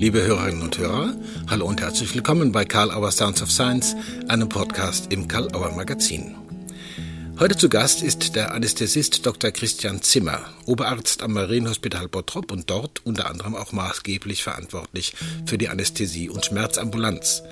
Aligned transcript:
Liebe 0.00 0.22
Hörerinnen 0.22 0.62
und 0.62 0.78
Hörer, 0.78 1.12
hallo 1.50 1.66
und 1.66 1.82
herzlich 1.82 2.14
willkommen 2.14 2.52
bei 2.52 2.64
Karl 2.64 2.90
Auer 2.90 3.10
Sounds 3.10 3.42
of 3.42 3.50
Science, 3.50 3.94
einem 4.28 4.48
Podcast 4.48 5.12
im 5.12 5.28
Karl 5.28 5.54
Auer 5.54 5.72
Magazin. 5.76 6.36
Heute 7.38 7.54
zu 7.54 7.68
Gast 7.68 8.02
ist 8.02 8.34
der 8.34 8.54
Anästhesist 8.54 9.26
Dr. 9.26 9.50
Christian 9.50 10.00
Zimmer, 10.00 10.40
Oberarzt 10.64 11.22
am 11.22 11.34
Marienhospital 11.34 12.08
Bottrop 12.08 12.50
und 12.50 12.70
dort 12.70 13.04
unter 13.04 13.28
anderem 13.28 13.54
auch 13.54 13.72
maßgeblich 13.72 14.42
verantwortlich 14.42 15.12
für 15.44 15.58
die 15.58 15.68
Anästhesie- 15.68 16.30
und 16.30 16.46
Schmerzambulanz. 16.46 17.42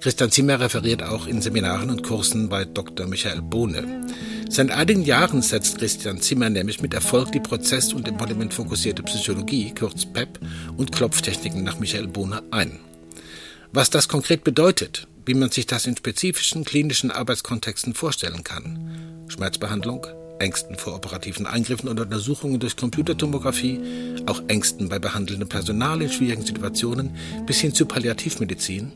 Christian 0.00 0.30
Zimmer 0.30 0.60
referiert 0.60 1.02
auch 1.02 1.26
in 1.26 1.42
Seminaren 1.42 1.90
und 1.90 2.04
Kursen 2.04 2.48
bei 2.48 2.64
Dr. 2.64 3.06
Michael 3.06 3.42
Bohne. 3.42 4.06
Seit 4.50 4.70
einigen 4.70 5.04
Jahren 5.04 5.42
setzt 5.42 5.78
Christian 5.78 6.20
Zimmer 6.20 6.48
nämlich 6.48 6.80
mit 6.80 6.94
Erfolg 6.94 7.32
die 7.32 7.40
Prozess- 7.40 7.92
und 7.92 8.08
Embodiment-fokussierte 8.08 9.02
Psychologie, 9.02 9.74
kurz 9.78 10.06
PEP, 10.06 10.40
und 10.76 10.90
Klopftechniken 10.90 11.62
nach 11.62 11.78
Michael 11.78 12.08
Bohne 12.08 12.42
ein. 12.50 12.80
Was 13.72 13.90
das 13.90 14.08
konkret 14.08 14.44
bedeutet, 14.44 15.06
wie 15.26 15.34
man 15.34 15.50
sich 15.50 15.66
das 15.66 15.86
in 15.86 15.96
spezifischen 15.96 16.64
klinischen 16.64 17.10
Arbeitskontexten 17.10 17.92
vorstellen 17.92 18.42
kann. 18.42 19.26
Schmerzbehandlung, 19.28 20.06
Ängsten 20.38 20.76
vor 20.76 20.94
operativen 20.94 21.46
Eingriffen 21.46 21.88
und 21.88 22.00
Untersuchungen 22.00 22.58
durch 22.58 22.76
Computertomographie, 22.76 23.80
auch 24.26 24.42
Ängsten 24.48 24.88
bei 24.88 24.98
behandelndem 24.98 25.48
Personal 25.48 26.00
in 26.00 26.10
schwierigen 26.10 26.46
Situationen 26.46 27.14
bis 27.46 27.58
hin 27.58 27.74
zu 27.74 27.84
Palliativmedizin 27.84 28.92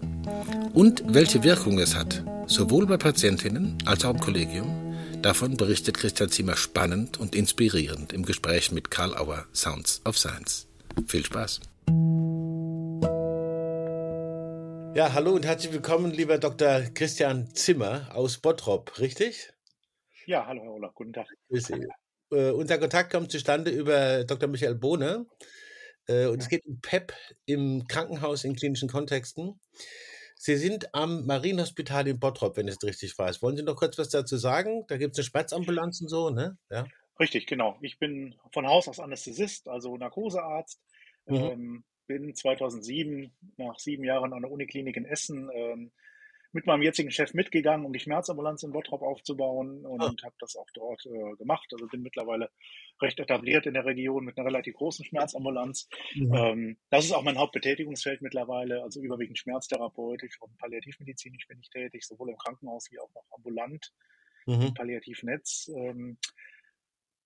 und 0.73 1.02
welche 1.07 1.43
Wirkung 1.45 1.79
es 1.79 1.95
hat, 1.95 2.24
sowohl 2.46 2.87
bei 2.87 2.96
Patientinnen 2.96 3.77
als 3.84 4.05
auch 4.05 4.15
im 4.15 4.21
Kollegium. 4.21 4.81
Davon 5.22 5.56
berichtet 5.56 5.98
Christian 5.98 6.30
Zimmer 6.30 6.56
spannend 6.56 7.20
und 7.20 7.36
inspirierend 7.36 8.12
im 8.12 8.24
Gespräch 8.24 8.72
mit 8.72 8.90
Karl 8.90 9.16
Auer 9.16 9.46
Sounds 9.54 10.02
of 10.04 10.18
Science. 10.18 10.66
Viel 11.06 11.24
Spaß! 11.24 11.60
Ja, 14.96 15.12
hallo 15.12 15.30
und 15.30 15.46
herzlich 15.46 15.73
willkommen, 15.73 16.10
lieber 16.10 16.38
Dr. 16.38 16.80
Christian 16.92 17.54
Zimmer 17.54 18.09
aus 18.12 18.38
Bottrop, 18.38 18.98
richtig? 18.98 19.52
Ja, 20.26 20.45
hallo 20.45 20.62
Herr 20.64 20.73
Ola, 20.73 20.90
guten 20.92 21.12
Tag. 21.12 21.29
Grüß 21.51 21.66
Sie. 21.68 21.86
Äh, 22.32 22.51
unser 22.51 22.79
Kontakt 22.79 23.12
kommt 23.12 23.30
zustande 23.30 23.70
über 23.70 24.24
Dr. 24.24 24.48
Michael 24.48 24.74
Bohne 24.74 25.26
äh, 26.09 26.26
und 26.26 26.42
es 26.42 26.48
geht 26.48 26.66
um 26.66 26.80
PEP 26.80 27.12
im 27.46 27.86
Krankenhaus 27.86 28.42
in 28.42 28.57
klinischen 28.57 28.88
Kontexten. 28.88 29.60
Sie 30.45 30.57
sind 30.57 30.93
am 30.93 31.24
Marienhospital 31.24 32.09
in 32.09 32.18
Bottrop, 32.18 32.57
wenn 32.57 32.66
ich 32.66 32.74
es 32.74 32.82
richtig 32.82 33.16
weiß. 33.16 33.43
Wollen 33.43 33.57
Sie 33.57 33.62
noch 33.62 33.76
kurz 33.76 33.96
was 33.96 34.09
dazu 34.09 34.37
sagen? 34.37 34.85
Da 34.88 34.96
gibt 34.96 35.12
es 35.12 35.21
eine 35.21 35.24
Schmerzambulanz 35.24 36.01
und 36.01 36.09
so, 36.09 36.30
ne? 36.30 36.59
Ja. 36.68 36.85
Richtig, 37.21 37.46
genau. 37.46 37.79
Ich 37.80 38.01
bin 38.01 38.35
von 38.51 38.66
Haus 38.66 38.88
aus 38.88 38.98
Anästhesist, 38.98 39.68
also 39.68 39.96
Narkosearzt. 39.96 40.80
Mhm. 41.26 41.37
Ähm, 41.37 41.85
bin 42.09 42.35
2007 42.35 43.32
nach 43.57 43.79
sieben 43.79 44.02
Jahren 44.02 44.32
an 44.32 44.43
der 44.43 44.51
Uniklinik 44.51 44.96
in 44.96 45.04
Essen 45.04 45.48
ähm, 45.54 45.93
mit 46.52 46.66
meinem 46.66 46.82
jetzigen 46.82 47.10
Chef 47.10 47.34
mitgegangen, 47.34 47.86
um 47.86 47.92
die 47.92 48.00
Schmerzambulanz 48.00 48.62
in 48.62 48.72
Bottrop 48.72 49.02
aufzubauen 49.02 49.84
und 49.86 50.02
oh. 50.02 50.24
habe 50.24 50.34
das 50.38 50.56
auch 50.56 50.68
dort 50.74 51.04
äh, 51.06 51.36
gemacht. 51.36 51.68
Also 51.72 51.86
bin 51.86 52.02
mittlerweile 52.02 52.50
recht 53.00 53.18
etabliert 53.18 53.66
in 53.66 53.74
der 53.74 53.84
Region 53.84 54.24
mit 54.24 54.36
einer 54.36 54.46
relativ 54.46 54.74
großen 54.74 55.04
Schmerzambulanz. 55.04 55.88
Mhm. 56.14 56.34
Ähm, 56.34 56.76
das 56.90 57.06
ist 57.06 57.12
auch 57.12 57.23
mein 57.23 57.38
Hauptbetätigungsfeld 57.38 58.23
mittlerweile, 58.23 58.82
also 58.82 59.00
überwiegend 59.00 59.38
schmerztherapeutisch 59.38 60.40
und 60.40 60.56
palliativmedizinisch 60.58 61.46
bin 61.48 61.58
ich 61.60 61.70
tätig, 61.70 62.04
sowohl 62.04 62.30
im 62.30 62.36
Krankenhaus 62.36 62.90
wie 62.90 63.00
auch 63.00 63.12
noch 63.14 63.24
ambulant 63.30 63.92
mhm. 64.47 64.62
im 64.62 64.75
Palliativnetz. 64.75 65.70
Ähm, 65.75 66.19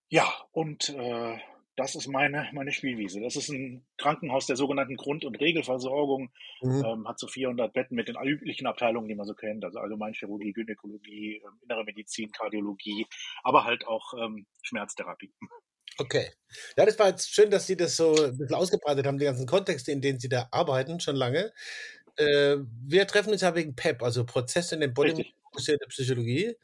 ja, 0.09 0.33
und 0.53 0.91
äh, 0.91 1.39
das 1.77 1.95
ist 1.95 2.09
meine, 2.09 2.49
meine 2.53 2.73
Spielwiese. 2.73 3.21
Das 3.21 3.37
ist 3.37 3.51
ein 3.51 3.87
Krankenhaus 3.99 4.47
der 4.47 4.57
sogenannten 4.57 4.97
Grund- 4.97 5.25
und 5.25 5.37
Regelversorgung, 5.37 6.31
mhm. 6.63 6.85
ähm, 6.85 7.09
hat 7.09 7.19
so 7.19 7.27
400 7.27 7.73
Betten 7.73 7.95
mit 7.95 8.09
den 8.09 8.17
üblichen 8.17 8.67
Abteilungen, 8.67 9.09
die 9.09 9.15
man 9.15 9.27
so 9.27 9.35
kennt, 9.35 9.65
also 9.65 9.79
Allgemeinchirurgie, 9.79 10.53
Gynäkologie, 10.53 11.37
äh, 11.37 11.65
innere 11.65 11.85
Medizin, 11.85 12.31
Kardiologie, 12.33 13.07
aber 13.43 13.65
halt 13.65 13.87
auch 13.87 14.15
ähm, 14.15 14.47
Schmerztherapie. 14.63 15.33
Okay. 15.99 16.31
Ja, 16.77 16.85
das 16.85 16.99
war 16.99 17.09
jetzt 17.09 17.33
schön, 17.33 17.51
dass 17.51 17.67
Sie 17.67 17.77
das 17.77 17.97
so 17.97 18.15
ein 18.15 18.37
bisschen 18.37 18.55
ausgebreitet 18.55 19.07
haben, 19.07 19.19
die 19.19 19.25
ganzen 19.25 19.47
Kontexte, 19.47 19.93
in 19.93 20.01
denen 20.01 20.19
Sie 20.19 20.29
da 20.29 20.49
arbeiten, 20.51 21.01
schon 21.01 21.17
lange. 21.17 21.53
Äh, 22.17 22.57
wir 22.87 23.07
treffen 23.07 23.33
uns 23.33 23.43
ja 23.43 23.55
wegen 23.55 23.77
PEP, 23.77 24.03
also 24.03 24.25
Prozess 24.25 24.73
in 24.73 24.81
den 24.81 24.95
Body 24.95 25.33
fokussierte 25.57 25.87
Psychologie. 25.89 26.57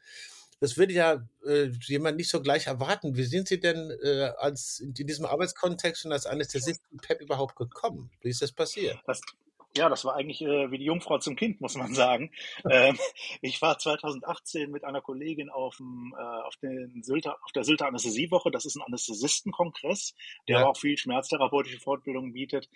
Das 0.63 0.77
würde 0.77 0.93
ja 0.93 1.27
äh, 1.45 1.71
jemand 1.81 2.15
nicht 2.15 2.29
so 2.29 2.41
gleich 2.41 2.67
erwarten. 2.67 3.17
Wie 3.17 3.23
sind 3.23 3.49
Sie 3.49 3.59
denn 3.59 3.91
äh, 4.01 4.31
als 4.37 4.79
in 4.79 4.93
diesem 4.93 5.25
Arbeitskontext 5.25 6.05
und 6.05 6.13
als 6.13 6.25
Anästhesist 6.25 6.81
PEP 7.01 7.19
überhaupt 7.19 7.57
gekommen? 7.57 8.09
Wie 8.21 8.29
ist 8.29 8.41
das 8.41 8.53
passiert? 8.53 8.97
Das, 9.05 9.19
ja, 9.75 9.89
das 9.89 10.05
war 10.05 10.15
eigentlich 10.15 10.41
äh, 10.41 10.71
wie 10.71 10.77
die 10.77 10.85
Jungfrau 10.85 11.17
zum 11.17 11.35
Kind, 11.35 11.59
muss 11.59 11.75
man 11.75 11.93
sagen. 11.93 12.31
ähm, 12.71 12.97
ich 13.41 13.61
war 13.61 13.77
2018 13.77 14.71
mit 14.71 14.85
einer 14.85 15.01
Kollegin 15.01 15.49
auf, 15.49 15.75
dem, 15.75 16.15
äh, 16.17 16.21
auf, 16.21 16.55
den 16.55 17.03
Sylter, 17.03 17.35
auf 17.43 17.51
der 17.51 17.65
Sylter 17.65 17.87
Anästhesiewoche. 17.87 18.49
Das 18.49 18.63
ist 18.63 18.77
ein 18.77 18.83
Anästhesistenkongress, 18.83 20.15
der 20.47 20.59
ja. 20.59 20.65
auch 20.65 20.77
viel 20.77 20.97
schmerztherapeutische 20.97 21.81
Fortbildungen 21.81 22.31
bietet. 22.31 22.69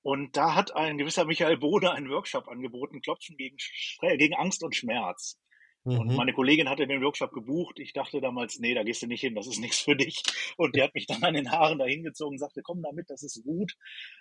Und 0.00 0.38
da 0.38 0.54
hat 0.54 0.74
ein 0.74 0.96
gewisser 0.96 1.26
Michael 1.26 1.58
Bode 1.58 1.92
einen 1.92 2.08
Workshop 2.08 2.48
angeboten, 2.48 3.02
Klopfen 3.02 3.36
gegen, 3.36 3.58
gegen 4.00 4.34
Angst 4.36 4.62
und 4.62 4.74
Schmerz. 4.74 5.38
Und 5.84 6.08
mhm. 6.08 6.16
meine 6.16 6.34
Kollegin 6.34 6.68
hatte 6.68 6.86
den 6.86 7.02
Workshop 7.02 7.32
gebucht. 7.32 7.78
Ich 7.78 7.92
dachte 7.92 8.20
damals, 8.20 8.58
nee, 8.58 8.74
da 8.74 8.82
gehst 8.82 9.02
du 9.02 9.06
nicht 9.06 9.22
hin, 9.22 9.34
das 9.34 9.46
ist 9.46 9.60
nichts 9.60 9.80
für 9.80 9.96
dich. 9.96 10.22
Und 10.56 10.76
die 10.76 10.82
hat 10.82 10.94
mich 10.94 11.06
dann 11.06 11.22
an 11.24 11.34
den 11.34 11.50
Haaren 11.50 11.78
dahin 11.78 12.02
gezogen 12.02 12.34
und 12.34 12.38
sagte, 12.38 12.62
komm 12.62 12.82
damit, 12.82 13.08
das 13.08 13.22
ist 13.22 13.42
gut. 13.44 13.76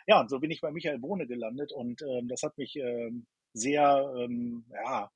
Ja, 0.08 0.22
und 0.22 0.30
so 0.30 0.40
bin 0.40 0.52
ich 0.52 0.62
bei 0.62 0.72
Michael 0.72 1.00
Bohne 1.00 1.28
gelandet 1.28 1.72
und 1.74 2.02
ähm, 2.02 2.28
das 2.30 2.44
hat 2.44 2.58
mich 2.58 2.78
ähm, 2.78 3.28
sehr, 3.54 4.10
ähm, 4.18 4.66
ja, 4.72 5.10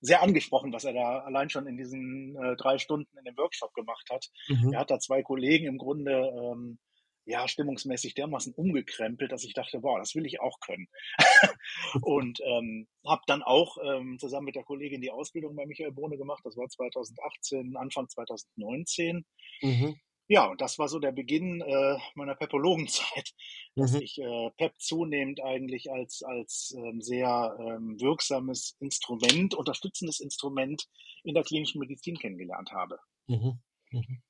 sehr 0.00 0.22
angesprochen, 0.22 0.72
was 0.72 0.84
er 0.84 0.92
da 0.92 1.18
allein 1.20 1.50
schon 1.50 1.66
in 1.66 1.76
diesen 1.76 2.36
äh, 2.36 2.56
drei 2.56 2.78
Stunden 2.78 3.16
in 3.18 3.24
dem 3.24 3.36
Workshop 3.36 3.74
gemacht 3.74 4.08
hat. 4.10 4.30
Mhm. 4.48 4.72
Er 4.72 4.80
hat 4.80 4.90
da 4.90 4.98
zwei 4.98 5.22
Kollegen 5.22 5.66
im 5.66 5.78
Grunde 5.78 6.12
ähm, 6.12 6.78
ja, 7.26 7.48
stimmungsmäßig 7.48 8.14
dermaßen 8.14 8.54
umgekrempelt, 8.54 9.32
dass 9.32 9.44
ich 9.44 9.52
dachte, 9.52 9.80
boah, 9.80 9.98
das 9.98 10.14
will 10.14 10.24
ich 10.26 10.40
auch 10.40 10.60
können. 10.60 10.88
und 12.02 12.40
ähm, 12.44 12.86
habe 13.04 13.22
dann 13.26 13.42
auch 13.42 13.76
ähm, 13.84 14.18
zusammen 14.18 14.46
mit 14.46 14.54
der 14.54 14.64
Kollegin 14.64 15.00
die 15.00 15.10
Ausbildung 15.10 15.56
bei 15.56 15.66
Michael 15.66 15.92
Bohne 15.92 16.16
gemacht. 16.16 16.42
Das 16.44 16.56
war 16.56 16.68
2018, 16.68 17.76
Anfang 17.76 18.08
2019. 18.08 19.26
Mhm. 19.60 19.96
Ja, 20.28 20.46
und 20.46 20.60
das 20.60 20.78
war 20.78 20.88
so 20.88 20.98
der 20.98 21.12
Beginn 21.12 21.60
äh, 21.60 21.98
meiner 22.14 22.34
Pepologenzeit, 22.34 23.32
dass 23.76 23.92
mhm. 23.92 24.00
ich 24.02 24.18
äh, 24.18 24.50
PEP 24.56 24.74
zunehmend 24.78 25.42
eigentlich 25.42 25.90
als, 25.90 26.22
als 26.22 26.74
ähm, 26.76 27.00
sehr 27.00 27.56
ähm, 27.60 28.00
wirksames 28.00 28.76
Instrument, 28.80 29.54
unterstützendes 29.54 30.20
Instrument 30.20 30.86
in 31.24 31.34
der 31.34 31.44
klinischen 31.44 31.80
Medizin 31.80 32.16
kennengelernt 32.16 32.72
habe. 32.72 32.98
Mhm. 33.26 33.60
Mhm. 33.90 34.22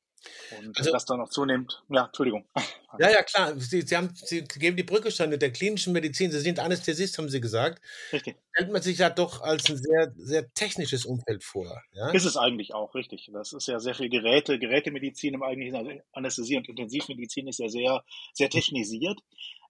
Und 0.59 0.77
also, 0.79 0.93
das 0.93 1.05
dann 1.05 1.21
auch 1.21 1.29
zunehmend, 1.29 1.83
ja, 1.89 2.07
Entschuldigung. 2.07 2.47
Ja, 2.99 3.11
ja, 3.11 3.23
klar. 3.23 3.53
Sie, 3.59 3.83
Sie, 3.83 3.95
haben, 3.95 4.09
Sie 4.15 4.43
geben 4.45 4.75
die 4.75 4.83
Brücke 4.83 5.11
schon 5.11 5.29
mit 5.29 5.43
der 5.43 5.53
klinischen 5.53 5.93
Medizin. 5.93 6.33
Sie 6.33 6.41
sind 6.41 6.59
Anästhesist, 6.59 7.19
haben 7.19 7.29
Sie 7.29 7.43
gesagt. 7.43 7.83
Richtig. 8.11 8.37
Stellt 8.55 8.73
man 8.73 8.81
sich 8.81 8.97
ja 8.97 9.11
doch 9.11 9.43
als 9.43 9.69
ein 9.69 9.77
sehr, 9.77 10.15
sehr 10.17 10.51
technisches 10.55 11.05
Umfeld 11.05 11.45
vor. 11.45 11.83
Ja? 11.93 12.11
Ist 12.13 12.25
es 12.25 12.39
eigentlich 12.39 12.73
auch, 12.73 12.95
richtig. 12.95 13.29
Das 13.35 13.53
ist 13.53 13.69
ja 13.69 13.81
sehr 13.81 13.95
viel 13.95 14.09
Geräte, 14.09 14.59
Gerätemedizin 14.59 15.35
im 15.35 15.43
eigentlichen, 15.43 15.77
also 15.77 15.91
Anästhesie 16.13 16.57
und 16.57 16.71
Intensivmedizin 16.71 17.49
ist 17.49 17.59
ja 17.59 17.69
sehr, 17.69 18.03
sehr 18.33 18.49
technisiert. 18.49 19.21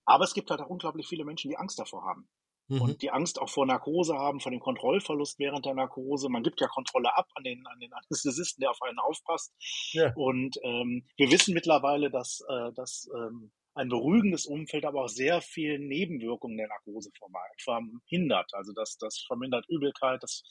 Aber 0.04 0.22
es 0.22 0.32
gibt 0.32 0.48
halt 0.52 0.60
auch 0.60 0.70
unglaublich 0.70 1.08
viele 1.08 1.24
Menschen, 1.24 1.50
die 1.50 1.56
Angst 1.56 1.80
davor 1.80 2.04
haben 2.04 2.28
mhm. 2.68 2.80
und 2.80 3.02
die 3.02 3.10
Angst 3.10 3.40
auch 3.40 3.48
vor 3.48 3.66
Narkose 3.66 4.14
haben, 4.14 4.40
vor 4.40 4.50
dem 4.50 4.60
Kontrollverlust 4.60 5.38
während 5.38 5.64
der 5.66 5.74
Narkose. 5.74 6.28
Man 6.28 6.42
gibt 6.42 6.60
ja 6.60 6.68
Kontrolle 6.68 7.16
ab 7.16 7.28
an 7.34 7.44
den, 7.44 7.66
an 7.66 7.78
den 7.80 7.92
Anästhesisten, 7.92 8.60
der 8.60 8.70
auf 8.70 8.82
einen 8.82 8.98
aufpasst. 8.98 9.54
Ja. 9.92 10.12
Und 10.14 10.56
ähm, 10.62 11.06
wir 11.16 11.30
wissen 11.30 11.54
mittlerweile, 11.54 12.10
dass, 12.10 12.40
äh, 12.48 12.72
dass 12.74 13.08
ähm, 13.14 13.52
ein 13.74 13.88
beruhigendes 13.88 14.46
Umfeld 14.46 14.84
aber 14.86 15.04
auch 15.04 15.08
sehr 15.08 15.42
viel 15.42 15.78
Nebenwirkungen 15.78 16.56
der 16.56 16.68
Narkose 16.68 17.10
verhindert. 17.58 18.50
Also 18.54 18.72
das, 18.72 18.96
das 18.96 19.22
vermindert 19.26 19.66
Übelkeit, 19.68 20.22
das 20.22 20.42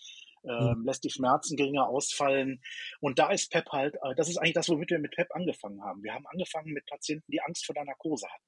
ähm, 0.44 0.80
mhm. 0.80 0.86
lässt 0.86 1.04
die 1.04 1.10
Schmerzen 1.10 1.58
geringer 1.58 1.88
ausfallen. 1.88 2.62
Und 3.00 3.18
da 3.18 3.32
ist 3.32 3.52
PEP 3.52 3.68
halt, 3.72 3.96
äh, 3.96 4.14
das 4.16 4.30
ist 4.30 4.38
eigentlich 4.38 4.54
das, 4.54 4.70
womit 4.70 4.92
wir 4.92 5.00
mit 5.00 5.16
PEP 5.16 5.34
angefangen 5.34 5.84
haben. 5.84 6.04
Wir 6.04 6.14
haben 6.14 6.28
angefangen 6.28 6.72
mit 6.72 6.86
Patienten, 6.86 7.32
die 7.32 7.42
Angst 7.42 7.66
vor 7.66 7.74
der 7.74 7.86
Narkose 7.86 8.28
hatten. 8.28 8.46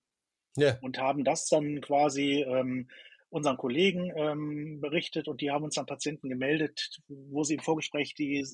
Ja. 0.58 0.78
Und 0.82 1.00
haben 1.00 1.24
das 1.24 1.48
dann 1.48 1.82
quasi 1.82 2.44
ähm, 2.44 2.90
unseren 3.30 3.58
Kollegen 3.58 4.12
ähm, 4.16 4.80
berichtet 4.80 5.28
und 5.28 5.42
die 5.42 5.52
haben 5.52 5.66
uns 5.66 5.76
dann 5.76 5.86
Patienten 5.86 6.30
gemeldet, 6.30 7.00
wo 7.08 7.44
sie 7.44 7.56
im 7.56 7.60
Vorgespräch 7.60 8.14
die, 8.14 8.46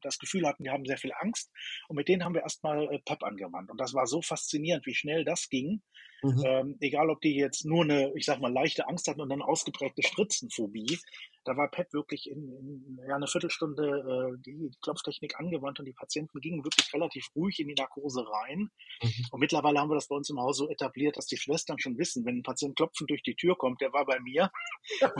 das 0.00 0.18
Gefühl 0.18 0.46
hatten, 0.46 0.64
die 0.64 0.70
haben 0.70 0.86
sehr 0.86 0.96
viel 0.96 1.12
Angst. 1.18 1.50
Und 1.88 1.96
mit 1.96 2.08
denen 2.08 2.24
haben 2.24 2.34
wir 2.34 2.42
erstmal 2.42 2.84
äh, 2.92 2.98
PEP 3.00 3.22
angewandt. 3.22 3.70
Und 3.70 3.80
das 3.80 3.92
war 3.92 4.06
so 4.06 4.22
faszinierend, 4.22 4.86
wie 4.86 4.94
schnell 4.94 5.24
das 5.24 5.48
ging. 5.50 5.82
Mhm. 6.22 6.42
Ähm, 6.46 6.76
egal, 6.80 7.10
ob 7.10 7.20
die 7.20 7.34
jetzt 7.34 7.66
nur 7.66 7.84
eine, 7.84 8.12
ich 8.16 8.24
sag 8.24 8.40
mal, 8.40 8.52
leichte 8.52 8.88
Angst 8.88 9.08
hatten 9.08 9.20
und 9.20 9.30
eine 9.30 9.46
ausgeprägte 9.46 10.02
Spritzenphobie. 10.02 10.98
Da 11.44 11.56
war 11.56 11.70
PEP 11.70 11.92
wirklich 11.92 12.30
in, 12.30 12.52
in 12.52 13.00
ja, 13.06 13.16
eine 13.16 13.26
Viertelstunde 13.26 13.84
äh, 13.84 14.42
die, 14.42 14.70
die 14.70 14.78
Klopftechnik 14.82 15.38
angewandt 15.38 15.78
und 15.78 15.86
die 15.86 15.92
Patienten 15.92 16.40
gingen 16.40 16.64
wirklich 16.64 16.92
relativ 16.92 17.26
ruhig 17.36 17.60
in 17.60 17.68
die 17.68 17.74
Narkose 17.74 18.24
rein. 18.26 18.70
Mhm. 19.02 19.26
Und 19.30 19.40
mittlerweile 19.40 19.78
haben 19.78 19.90
wir 19.90 19.94
das 19.94 20.08
bei 20.08 20.16
uns 20.16 20.30
im 20.30 20.40
Haus 20.40 20.56
so 20.56 20.70
etabliert, 20.70 21.16
dass 21.16 21.26
die 21.26 21.36
Schwestern 21.36 21.78
schon 21.78 21.98
wissen, 21.98 22.24
wenn 22.24 22.38
ein 22.38 22.42
Patient 22.42 22.76
klopfend 22.76 23.10
durch 23.10 23.22
die 23.22 23.34
Tür 23.34 23.56
kommt, 23.56 23.80
der 23.80 23.92
war 23.92 24.06
bei 24.06 24.18
mir. 24.20 24.50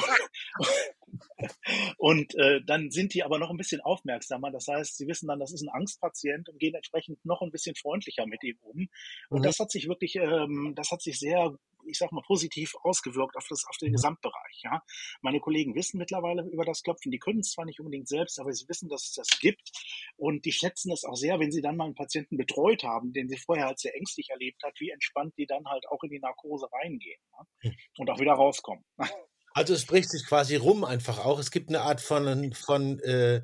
und 1.99 2.35
äh, 2.37 2.61
dann 2.67 2.91
sind 2.91 3.15
die 3.15 3.23
aber 3.23 3.39
noch 3.39 3.51
ein 3.51 3.57
bisschen 3.57 3.81
aufmerksamer. 3.81 4.51
Das 4.51 4.67
heißt, 4.69 4.97
sie 4.97 5.07
wissen 5.07 5.29
dann, 5.29 5.41
das 5.41 5.53
ist 5.53 5.63
ein 5.63 5.69
Angstpatient 5.69 6.49
und 6.49 6.59
gehen 6.59 6.75
entsprechend 6.75 7.25
noch 7.25 7.43
ein 7.43 7.51
bisschen 7.51 7.75
freundlicher 7.75 8.27
mit 8.27 8.43
ihm 8.43 8.59
um. 8.63 8.89
Und 9.29 9.41
mhm. 9.41 9.45
das 9.45 9.59
hat 9.59 9.71
sich 9.71 9.89
wirklich, 9.89 10.17
ähm, 10.17 10.75
das 10.75 10.91
hat 10.91 11.03
sich 11.03 11.19
sehr 11.19 11.57
ich 11.87 11.99
sag 11.99 12.13
mal, 12.13 12.23
positiv 12.27 12.75
ausgewirkt 12.83 13.37
auf, 13.37 13.47
das, 13.49 13.65
auf 13.69 13.77
den 13.79 13.91
mhm. 13.91 13.95
Gesamtbereich. 13.95 14.63
Ja. 14.63 14.83
Meine 15.23 15.41
Kollegen 15.41 15.75
wissen 15.75 15.99
mittlerweile 15.99 16.43
über 16.51 16.65
das 16.65 16.83
Klopfen, 16.83 17.11
die 17.11 17.19
können 17.19 17.41
es 17.41 17.53
zwar 17.53 17.65
nicht 17.65 17.81
unbedingt 17.81 18.09
selbst, 18.09 18.39
aber 18.41 18.53
sie 18.53 18.69
wissen, 18.69 18.89
dass 18.89 19.05
es 19.05 19.13
das 19.13 19.39
gibt 19.41 19.71
und 20.17 20.45
die 20.45 20.53
schätzen 20.53 20.93
es 20.93 21.05
auch 21.05 21.17
sehr, 21.17 21.41
wenn 21.41 21.53
sie 21.53 21.63
dann 21.63 21.77
mal 21.77 21.85
einen 21.85 21.95
Patienten 21.95 22.37
betreut 22.37 22.83
haben, 22.85 23.13
den 23.13 23.29
sie 23.29 23.39
vorher 23.39 23.67
halt 23.67 23.79
sehr 23.79 23.95
ängstlich 23.97 24.31
erlebt 24.31 24.63
hat, 24.63 24.75
wie 24.79 24.91
entspannt 24.91 25.35
die 25.39 25.47
dann 25.47 25.65
halt 25.67 25.87
auch 25.89 26.03
in 26.03 26.11
die 26.11 26.21
Narkose 26.21 26.67
reingehen 26.73 27.21
ja. 27.33 27.71
Und 27.99 28.11
auch 28.11 28.21
wieder 28.21 28.33
rauskommen. 28.33 28.85
Also 29.57 29.75
es 29.75 29.83
spricht 29.83 30.11
sich 30.11 30.27
quasi 30.27 30.57
rum 30.57 30.85
einfach 30.85 31.25
auch. 31.25 31.39
Es 31.39 31.53
gibt 31.53 31.69
eine 31.69 31.83
Art 31.83 32.01
von, 32.01 32.53
von 32.55 32.99
äh, 32.99 33.41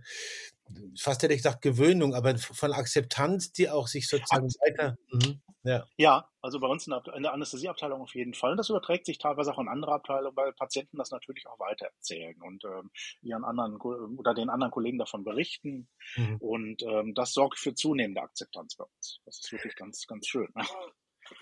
fast 0.98 1.22
hätte 1.22 1.34
ich 1.34 1.40
gesagt 1.40 1.62
Gewöhnung, 1.62 2.14
aber 2.14 2.36
von 2.38 2.72
Akzeptanz, 2.72 3.52
die 3.52 3.68
auch 3.68 3.86
sich 3.86 4.08
sozusagen 4.08 4.48
weiter. 4.48 4.96
Mhm. 5.10 5.40
Ja. 5.62 5.84
ja, 5.98 6.28
also 6.40 6.58
bei 6.58 6.68
uns 6.68 6.86
in 6.86 7.22
der 7.22 7.34
Anästhesieabteilung 7.34 8.00
auf 8.00 8.14
jeden 8.14 8.32
Fall. 8.32 8.52
Und 8.52 8.56
das 8.56 8.70
überträgt 8.70 9.04
sich 9.04 9.18
teilweise 9.18 9.52
auch 9.52 9.58
in 9.58 9.68
andere 9.68 9.92
Abteilungen, 9.92 10.36
weil 10.36 10.54
Patienten 10.54 10.96
das 10.96 11.10
natürlich 11.10 11.46
auch 11.46 11.58
weitererzählen 11.58 12.40
und 12.40 12.64
ähm, 12.64 12.90
ihren 13.20 13.44
anderen 13.44 13.76
oder 13.76 14.32
den 14.32 14.48
anderen 14.48 14.70
Kollegen 14.70 14.98
davon 14.98 15.22
berichten. 15.22 15.88
Mhm. 16.16 16.36
Und 16.38 16.82
ähm, 16.82 17.14
das 17.14 17.34
sorgt 17.34 17.58
für 17.58 17.74
zunehmende 17.74 18.22
Akzeptanz 18.22 18.74
bei 18.76 18.84
uns. 18.84 19.20
Das 19.26 19.38
ist 19.38 19.52
wirklich 19.52 19.76
ganz, 19.76 20.06
ganz 20.06 20.26
schön. 20.26 20.48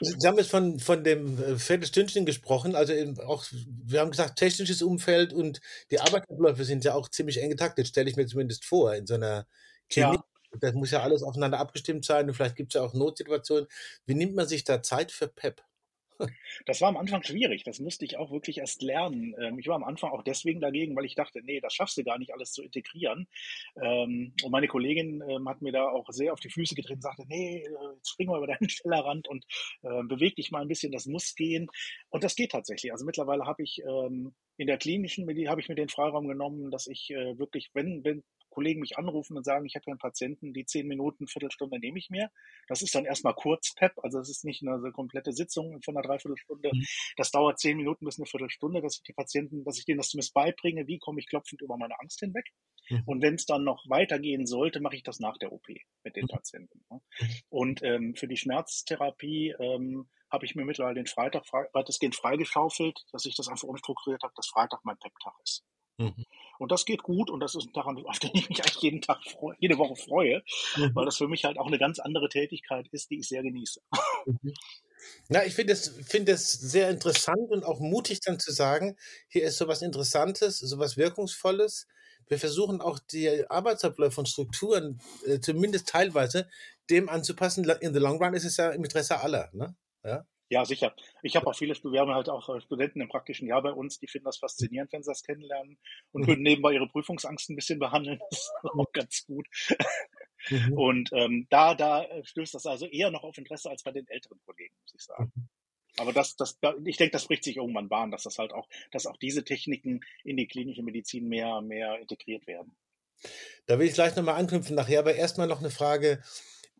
Sie 0.00 0.26
haben 0.26 0.38
jetzt 0.38 0.50
von, 0.50 0.78
von 0.78 1.02
dem 1.02 1.42
äh, 1.42 1.58
Viertelstündchen 1.58 2.24
gesprochen, 2.24 2.74
also 2.74 2.92
auch, 3.26 3.44
wir 3.84 4.00
haben 4.00 4.10
gesagt, 4.10 4.38
technisches 4.38 4.82
Umfeld 4.82 5.32
und 5.32 5.60
die 5.90 6.00
Arbeitsabläufe 6.00 6.64
sind 6.64 6.84
ja 6.84 6.94
auch 6.94 7.08
ziemlich 7.08 7.42
eng 7.42 7.50
getaktet, 7.50 7.88
stelle 7.88 8.08
ich 8.08 8.16
mir 8.16 8.26
zumindest 8.26 8.64
vor, 8.64 8.94
in 8.94 9.06
so 9.06 9.14
einer 9.14 9.46
Klinik. 9.88 10.20
Ja. 10.20 10.58
Das 10.60 10.74
muss 10.74 10.90
ja 10.90 11.02
alles 11.02 11.22
aufeinander 11.22 11.58
abgestimmt 11.58 12.04
sein 12.04 12.28
und 12.28 12.34
vielleicht 12.34 12.56
gibt 12.56 12.74
es 12.74 12.78
ja 12.78 12.86
auch 12.86 12.94
Notsituationen. 12.94 13.66
Wie 14.06 14.14
nimmt 14.14 14.34
man 14.34 14.48
sich 14.48 14.64
da 14.64 14.82
Zeit 14.82 15.12
für 15.12 15.28
PEP? 15.28 15.62
Das 16.66 16.80
war 16.80 16.88
am 16.88 16.96
Anfang 16.96 17.22
schwierig. 17.22 17.64
Das 17.64 17.80
musste 17.80 18.04
ich 18.04 18.16
auch 18.16 18.30
wirklich 18.30 18.58
erst 18.58 18.82
lernen. 18.82 19.34
Ähm, 19.40 19.58
ich 19.58 19.66
war 19.68 19.76
am 19.76 19.84
Anfang 19.84 20.10
auch 20.10 20.22
deswegen 20.22 20.60
dagegen, 20.60 20.96
weil 20.96 21.04
ich 21.04 21.14
dachte, 21.14 21.40
nee, 21.42 21.60
das 21.60 21.74
schaffst 21.74 21.96
du 21.96 22.04
gar 22.04 22.18
nicht, 22.18 22.32
alles 22.32 22.52
zu 22.52 22.62
integrieren. 22.62 23.28
Ähm, 23.80 24.34
und 24.42 24.50
meine 24.50 24.68
Kollegin 24.68 25.22
ähm, 25.28 25.48
hat 25.48 25.62
mir 25.62 25.72
da 25.72 25.88
auch 25.88 26.08
sehr 26.10 26.32
auf 26.32 26.40
die 26.40 26.50
Füße 26.50 26.74
getreten 26.74 27.00
sagte, 27.00 27.24
nee, 27.28 27.62
äh, 27.62 27.94
jetzt 27.96 28.10
spring 28.10 28.28
mal 28.28 28.38
über 28.38 28.46
deinen 28.46 28.68
Tellerrand 28.68 29.28
und 29.28 29.44
beweg 29.80 30.36
dich 30.36 30.50
mal 30.50 30.62
ein 30.62 30.68
bisschen, 30.68 30.92
das 30.92 31.06
muss 31.06 31.34
gehen. 31.34 31.68
Und 32.10 32.24
das 32.24 32.34
geht 32.34 32.52
tatsächlich. 32.52 32.92
Also 32.92 33.04
mittlerweile 33.04 33.44
habe 33.44 33.62
ich 33.62 33.82
in 34.58 34.66
der 34.66 34.76
klinischen 34.76 35.24
Medizin 35.24 35.48
habe 35.48 35.60
ich 35.60 35.68
mir 35.68 35.76
den 35.76 35.88
Freiraum 35.88 36.26
genommen, 36.26 36.70
dass 36.70 36.88
ich 36.88 37.10
äh, 37.10 37.38
wirklich, 37.38 37.70
wenn, 37.74 38.04
wenn 38.04 38.24
Kollegen 38.50 38.80
mich 38.80 38.98
anrufen 38.98 39.36
und 39.36 39.44
sagen, 39.44 39.66
ich 39.66 39.74
habe 39.74 39.86
einen 39.86 39.98
Patienten, 39.98 40.52
die 40.52 40.64
zehn 40.64 40.86
Minuten, 40.86 41.26
Viertelstunde 41.26 41.78
nehme 41.78 41.98
ich 41.98 42.10
mir. 42.10 42.30
Das 42.66 42.82
ist 42.82 42.94
dann 42.94 43.04
erstmal 43.04 43.34
kurz 43.34 43.74
PEP, 43.74 43.92
also 44.02 44.18
das 44.18 44.28
ist 44.28 44.44
nicht 44.44 44.62
eine, 44.62 44.92
komplette 44.92 45.32
Sitzung 45.32 45.80
von 45.82 45.96
einer 45.96 46.06
Dreiviertelstunde. 46.06 46.70
Mhm. 46.72 46.84
Das 47.16 47.30
dauert 47.30 47.58
zehn 47.58 47.76
Minuten 47.76 48.04
bis 48.04 48.18
eine 48.18 48.26
Viertelstunde, 48.26 48.80
dass 48.80 48.96
ich 48.96 49.02
die 49.02 49.12
Patienten, 49.12 49.64
dass 49.64 49.78
ich 49.78 49.84
denen 49.84 49.98
das 49.98 50.08
zumindest 50.08 50.34
beibringe, 50.34 50.86
wie 50.86 50.98
komme 50.98 51.20
ich 51.20 51.28
klopfend 51.28 51.62
über 51.62 51.76
meine 51.76 51.98
Angst 52.00 52.20
hinweg. 52.20 52.46
Mhm. 52.90 53.02
Und 53.06 53.22
wenn 53.22 53.34
es 53.34 53.46
dann 53.46 53.64
noch 53.64 53.84
weitergehen 53.88 54.46
sollte, 54.46 54.80
mache 54.80 54.96
ich 54.96 55.02
das 55.02 55.20
nach 55.20 55.38
der 55.38 55.52
OP 55.52 55.68
mit 56.04 56.16
den 56.16 56.24
mhm. 56.24 56.28
Patienten. 56.28 56.84
Ne? 56.90 57.00
Und 57.48 57.82
ähm, 57.82 58.14
für 58.16 58.28
die 58.28 58.36
Schmerztherapie 58.36 59.54
ähm, 59.58 60.08
habe 60.30 60.44
ich 60.44 60.54
mir 60.54 60.64
mittlerweile 60.64 60.96
den 60.96 61.06
Freitag 61.06 61.44
weitestgehend 61.72 62.14
freigeschaufelt, 62.14 63.04
dass 63.12 63.24
ich 63.24 63.34
das 63.36 63.48
einfach 63.48 63.68
umstrukturiert 63.68 64.22
habe, 64.22 64.34
dass 64.36 64.48
Freitag 64.48 64.80
mein 64.84 64.98
PEP-Tag 64.98 65.34
ist. 65.42 65.64
Mhm. 65.98 66.24
Und 66.58 66.72
das 66.72 66.84
geht 66.84 67.02
gut 67.02 67.30
und 67.30 67.40
das 67.40 67.54
ist 67.54 67.66
ein 67.66 67.72
Tag, 67.72 67.86
auf 67.86 68.18
den 68.18 68.30
ich 68.34 68.48
mich 68.48 68.60
eigentlich 68.60 68.82
jeden 68.82 69.00
Tag, 69.00 69.18
freue, 69.24 69.56
jede 69.60 69.78
Woche 69.78 69.96
freue, 69.96 70.42
mhm. 70.76 70.94
weil 70.94 71.04
das 71.04 71.16
für 71.16 71.28
mich 71.28 71.44
halt 71.44 71.58
auch 71.58 71.66
eine 71.66 71.78
ganz 71.78 71.98
andere 71.98 72.28
Tätigkeit 72.28 72.88
ist, 72.90 73.10
die 73.10 73.18
ich 73.18 73.28
sehr 73.28 73.42
genieße. 73.42 73.80
Mhm. 74.26 74.54
Na, 75.28 75.44
ich 75.44 75.54
finde 75.54 75.72
es 75.72 75.88
find 76.06 76.28
sehr 76.28 76.90
interessant 76.90 77.50
und 77.50 77.64
auch 77.64 77.80
mutig 77.80 78.20
dann 78.20 78.40
zu 78.40 78.52
sagen, 78.52 78.96
hier 79.28 79.44
ist 79.44 79.58
sowas 79.58 79.82
Interessantes, 79.82 80.58
sowas 80.58 80.96
Wirkungsvolles. 80.96 81.86
Wir 82.26 82.38
versuchen 82.38 82.80
auch 82.80 82.98
die 82.98 83.48
Arbeitsabläufe 83.48 84.20
und 84.20 84.28
Strukturen 84.28 85.00
äh, 85.26 85.40
zumindest 85.40 85.88
teilweise 85.88 86.48
dem 86.90 87.08
anzupassen. 87.08 87.64
In 87.80 87.94
the 87.94 88.00
long 88.00 88.22
run 88.22 88.34
ist 88.34 88.44
es 88.44 88.56
ja 88.56 88.70
im 88.70 88.84
Interesse 88.84 89.20
aller. 89.20 89.50
Ne? 89.52 89.76
Ja? 90.04 90.26
Ja, 90.50 90.64
sicher. 90.64 90.94
Ich 91.22 91.36
habe 91.36 91.46
auch 91.46 91.54
viele, 91.54 91.74
wir 91.74 92.00
haben 92.00 92.14
halt 92.14 92.28
auch 92.28 92.48
äh, 92.48 92.60
Studenten 92.60 93.00
im 93.00 93.08
praktischen 93.08 93.46
Jahr 93.46 93.62
bei 93.62 93.72
uns, 93.72 93.98
die 93.98 94.06
finden 94.06 94.26
das 94.26 94.38
faszinierend, 94.38 94.92
wenn 94.92 95.02
sie 95.02 95.10
das 95.10 95.22
kennenlernen 95.22 95.78
und 96.12 96.22
mhm. 96.22 96.26
können 96.26 96.42
nebenbei 96.42 96.72
ihre 96.72 96.88
Prüfungsangst 96.88 97.50
ein 97.50 97.56
bisschen 97.56 97.78
behandeln. 97.78 98.18
Das 98.30 98.40
ist 98.40 98.52
auch 98.64 98.92
ganz 98.92 99.24
gut. 99.26 99.46
Mhm. 100.50 100.72
Und 100.72 101.10
ähm, 101.12 101.46
da, 101.50 101.74
da 101.74 102.06
stößt 102.22 102.54
das 102.54 102.66
also 102.66 102.86
eher 102.86 103.10
noch 103.10 103.24
auf 103.24 103.36
Interesse 103.36 103.70
als 103.70 103.82
bei 103.82 103.92
den 103.92 104.06
älteren 104.08 104.40
Kollegen, 104.46 104.74
muss 104.82 104.94
ich 104.94 105.02
sagen. 105.02 105.32
Mhm. 105.34 105.48
Aber 105.98 106.12
das, 106.12 106.36
das, 106.36 106.58
ich 106.84 106.96
denke, 106.96 107.12
das 107.12 107.24
spricht 107.24 107.44
sich 107.44 107.56
irgendwann 107.56 107.88
Bahn, 107.88 108.10
dass 108.10 108.22
das 108.22 108.38
halt 108.38 108.52
auch, 108.52 108.68
dass 108.92 109.06
auch 109.06 109.16
diese 109.16 109.44
Techniken 109.44 110.00
in 110.24 110.36
die 110.36 110.46
klinische 110.46 110.82
Medizin 110.82 111.28
mehr, 111.28 111.60
mehr 111.60 111.98
integriert 111.98 112.46
werden. 112.46 112.76
Da 113.66 113.78
will 113.78 113.88
ich 113.88 113.94
gleich 113.94 114.14
nochmal 114.14 114.36
anknüpfen 114.36 114.76
nachher, 114.76 115.00
aber 115.00 115.14
erstmal 115.14 115.48
noch 115.48 115.58
eine 115.58 115.70
Frage 115.70 116.22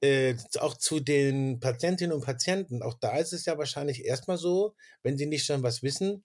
äh, 0.02 0.36
auch 0.60 0.74
zu 0.74 1.00
den 1.00 1.60
Patientinnen 1.60 2.14
und 2.14 2.24
Patienten, 2.24 2.82
auch 2.82 2.94
da 2.94 3.16
ist 3.18 3.32
es 3.32 3.44
ja 3.46 3.58
wahrscheinlich 3.58 4.04
erstmal 4.04 4.36
so, 4.36 4.74
wenn 5.02 5.16
sie 5.16 5.26
nicht 5.26 5.44
schon 5.44 5.62
was 5.62 5.82
wissen, 5.82 6.24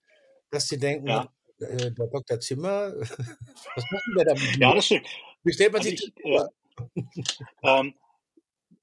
dass 0.49 0.67
sie 0.67 0.77
denken, 0.77 1.07
ja. 1.07 1.33
äh, 1.59 1.91
der 1.91 2.07
Dr. 2.07 2.39
Zimmer, 2.39 2.93
was 2.99 3.91
machen 3.91 4.15
wir 4.15 4.25
da 4.25 4.33
mit 4.33 4.57
Ja, 4.57 4.73
das 4.73 4.85
stimmt. 4.85 5.07
Wie 5.43 5.53
stellt 5.53 5.73
man 5.73 5.81
also 5.81 5.89
sich 5.89 6.13
ich, 6.15 6.25
äh, 6.25 6.47
ähm, 7.63 7.93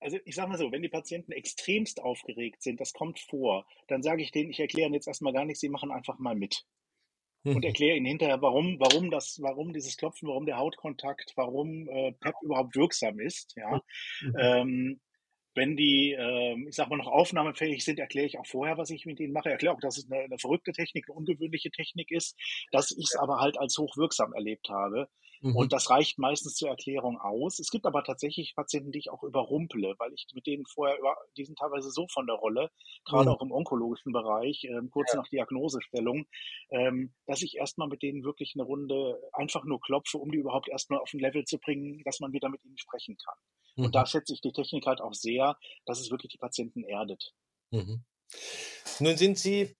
also 0.00 0.18
ich 0.24 0.34
sage 0.34 0.48
mal 0.48 0.58
so, 0.58 0.72
wenn 0.72 0.82
die 0.82 0.88
Patienten 0.88 1.32
extremst 1.32 2.00
aufgeregt 2.00 2.62
sind, 2.62 2.80
das 2.80 2.92
kommt 2.92 3.20
vor, 3.20 3.66
dann 3.88 4.02
sage 4.02 4.22
ich 4.22 4.32
denen, 4.32 4.50
ich 4.50 4.60
erkläre 4.60 4.86
ihnen 4.86 4.94
jetzt 4.94 5.06
erstmal 5.06 5.32
gar 5.32 5.44
nichts, 5.44 5.60
sie 5.60 5.68
machen 5.68 5.90
einfach 5.90 6.18
mal 6.18 6.34
mit 6.34 6.64
und 7.44 7.56
mhm. 7.56 7.62
erkläre 7.62 7.96
ihnen 7.96 8.06
hinterher, 8.06 8.40
warum, 8.42 8.78
warum 8.78 9.10
das, 9.10 9.38
warum 9.40 9.72
dieses 9.72 9.96
Klopfen, 9.96 10.28
warum 10.28 10.46
der 10.46 10.58
Hautkontakt, 10.58 11.32
warum 11.36 11.88
äh, 11.88 12.12
PEP 12.12 12.34
überhaupt 12.42 12.76
wirksam 12.76 13.18
ist. 13.18 13.54
Ja. 13.56 13.80
Mhm. 14.22 14.36
Ähm, 14.38 15.00
wenn 15.54 15.76
die, 15.76 16.12
äh, 16.12 16.56
ich 16.68 16.76
sag 16.76 16.88
mal, 16.88 16.96
noch 16.96 17.08
aufnahmefähig 17.08 17.84
sind, 17.84 17.98
erkläre 17.98 18.26
ich 18.26 18.38
auch 18.38 18.46
vorher, 18.46 18.78
was 18.78 18.90
ich 18.90 19.04
mit 19.04 19.18
ihnen 19.18 19.32
mache. 19.32 19.50
Erkläre 19.50 19.74
auch, 19.74 19.80
dass 19.80 19.98
es 19.98 20.10
eine, 20.10 20.22
eine 20.24 20.38
verrückte 20.38 20.72
Technik, 20.72 21.06
eine 21.08 21.16
ungewöhnliche 21.16 21.70
Technik 21.70 22.10
ist, 22.10 22.36
dass 22.70 22.92
ich 22.92 23.06
es 23.12 23.16
aber 23.16 23.40
halt 23.40 23.58
als 23.58 23.76
hochwirksam 23.78 24.32
erlebt 24.32 24.68
habe. 24.68 25.08
Mhm. 25.40 25.56
Und 25.56 25.72
das 25.72 25.88
reicht 25.88 26.18
meistens 26.18 26.54
zur 26.54 26.68
Erklärung 26.68 27.18
aus. 27.18 27.58
Es 27.58 27.70
gibt 27.70 27.86
aber 27.86 28.04
tatsächlich 28.04 28.54
Patienten, 28.54 28.92
die 28.92 28.98
ich 28.98 29.10
auch 29.10 29.22
überrumple, 29.22 29.94
weil 29.98 30.12
ich 30.12 30.26
mit 30.34 30.46
denen 30.46 30.66
vorher 30.66 30.98
über, 30.98 31.16
die 31.36 31.44
sind 31.44 31.58
teilweise 31.58 31.90
so 31.90 32.06
von 32.08 32.26
der 32.26 32.36
Rolle, 32.36 32.70
gerade 33.04 33.30
mhm. 33.30 33.36
auch 33.36 33.42
im 33.42 33.52
onkologischen 33.52 34.12
Bereich, 34.12 34.64
ähm, 34.64 34.90
kurz 34.90 35.12
ja. 35.12 35.20
nach 35.20 35.28
Diagnosestellung, 35.28 36.26
ähm, 36.70 37.14
dass 37.26 37.42
ich 37.42 37.56
erstmal 37.56 37.88
mit 37.88 38.02
denen 38.02 38.22
wirklich 38.22 38.52
eine 38.54 38.64
Runde 38.64 39.18
einfach 39.32 39.64
nur 39.64 39.80
klopfe, 39.80 40.18
um 40.18 40.30
die 40.30 40.38
überhaupt 40.38 40.68
erstmal 40.68 41.00
auf 41.00 41.12
ein 41.14 41.20
Level 41.20 41.44
zu 41.44 41.58
bringen, 41.58 42.02
dass 42.04 42.20
man 42.20 42.32
wieder 42.32 42.50
mit 42.50 42.62
ihnen 42.64 42.78
sprechen 42.78 43.16
kann. 43.16 43.38
Mhm. 43.76 43.84
Und 43.86 43.94
da 43.94 44.04
schätze 44.04 44.34
ich 44.34 44.42
die 44.42 44.52
Technik 44.52 44.86
halt 44.86 45.00
auch 45.00 45.14
sehr, 45.14 45.56
dass 45.86 46.00
es 46.00 46.10
wirklich 46.10 46.32
die 46.32 46.38
Patienten 46.38 46.84
erdet. 46.84 47.32
Mhm. 47.70 48.04
Nun 49.00 49.16
sind 49.16 49.38
Sie 49.38 49.74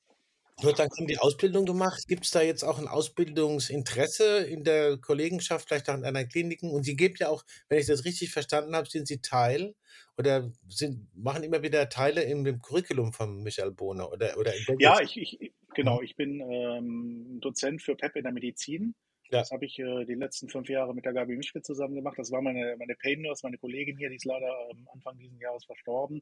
Du 0.61 0.69
hast 0.69 0.79
dann 0.79 1.07
die 1.07 1.19
Ausbildung 1.19 1.65
gemacht. 1.65 2.07
Gibt 2.07 2.25
es 2.25 2.31
da 2.31 2.43
jetzt 2.43 2.65
auch 2.65 2.79
ein 2.79 2.89
Ausbildungsinteresse 2.89 4.41
in 4.41 4.63
der 4.63 4.99
Kollegenschaft, 4.99 5.69
vielleicht 5.69 5.89
auch 5.89 5.95
in 5.95 6.05
einer 6.05 6.25
Kliniken? 6.25 6.71
Und 6.71 6.85
Sie 6.85 6.97
geben 6.97 7.15
ja 7.19 7.29
auch, 7.29 7.45
wenn 7.69 7.79
ich 7.79 7.87
das 7.87 8.05
richtig 8.05 8.31
verstanden 8.31 8.77
habe, 8.77 8.89
sind 8.89 9.09
Sie 9.09 9.21
Teil 9.21 9.75
oder 10.19 10.51
sind, 10.69 11.09
machen 11.17 11.45
immer 11.45 11.63
wieder 11.63 11.89
Teile 11.89 12.23
im, 12.23 12.45
im 12.45 12.61
Curriculum 12.61 13.13
von 13.13 13.43
Michael 13.43 13.71
Bohner 13.71 14.13
oder, 14.13 14.37
oder 14.37 14.53
Ja, 14.79 15.01
ich, 15.01 15.17
ich, 15.17 15.53
genau. 15.75 15.99
Mhm. 15.99 16.05
Ich 16.05 16.17
bin 16.17 16.41
ähm, 16.41 17.39
Dozent 17.41 17.81
für 17.81 17.97
PEP 17.97 18.17
in 18.17 18.25
der 18.25 18.33
Medizin. 18.33 18.95
Ja. 19.31 19.39
Das 19.39 19.53
habe 19.53 19.65
ich 19.65 19.79
äh, 19.79 20.05
die 20.05 20.15
letzten 20.15 20.49
fünf 20.49 20.69
Jahre 20.69 20.95
mit 20.95 21.05
der 21.05 21.13
Gabi 21.13 21.37
Mischke 21.37 21.63
zusammen 21.63 21.95
gemacht. 21.95 22.19
Das 22.19 22.33
war 22.33 22.43
meine, 22.43 22.77
meine 22.79 22.97
Pain 22.97 23.23
Nurse, 23.23 23.41
meine 23.45 23.59
Kollegin 23.59 23.97
hier, 23.97 24.11
die 24.11 24.17
ist 24.17 24.25
leider 24.25 24.53
ähm, 24.73 24.89
Anfang 24.93 25.17
dieses 25.19 25.41
Jahres 25.41 25.65
verstorben. 25.65 26.21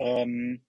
Ähm, 0.00 0.62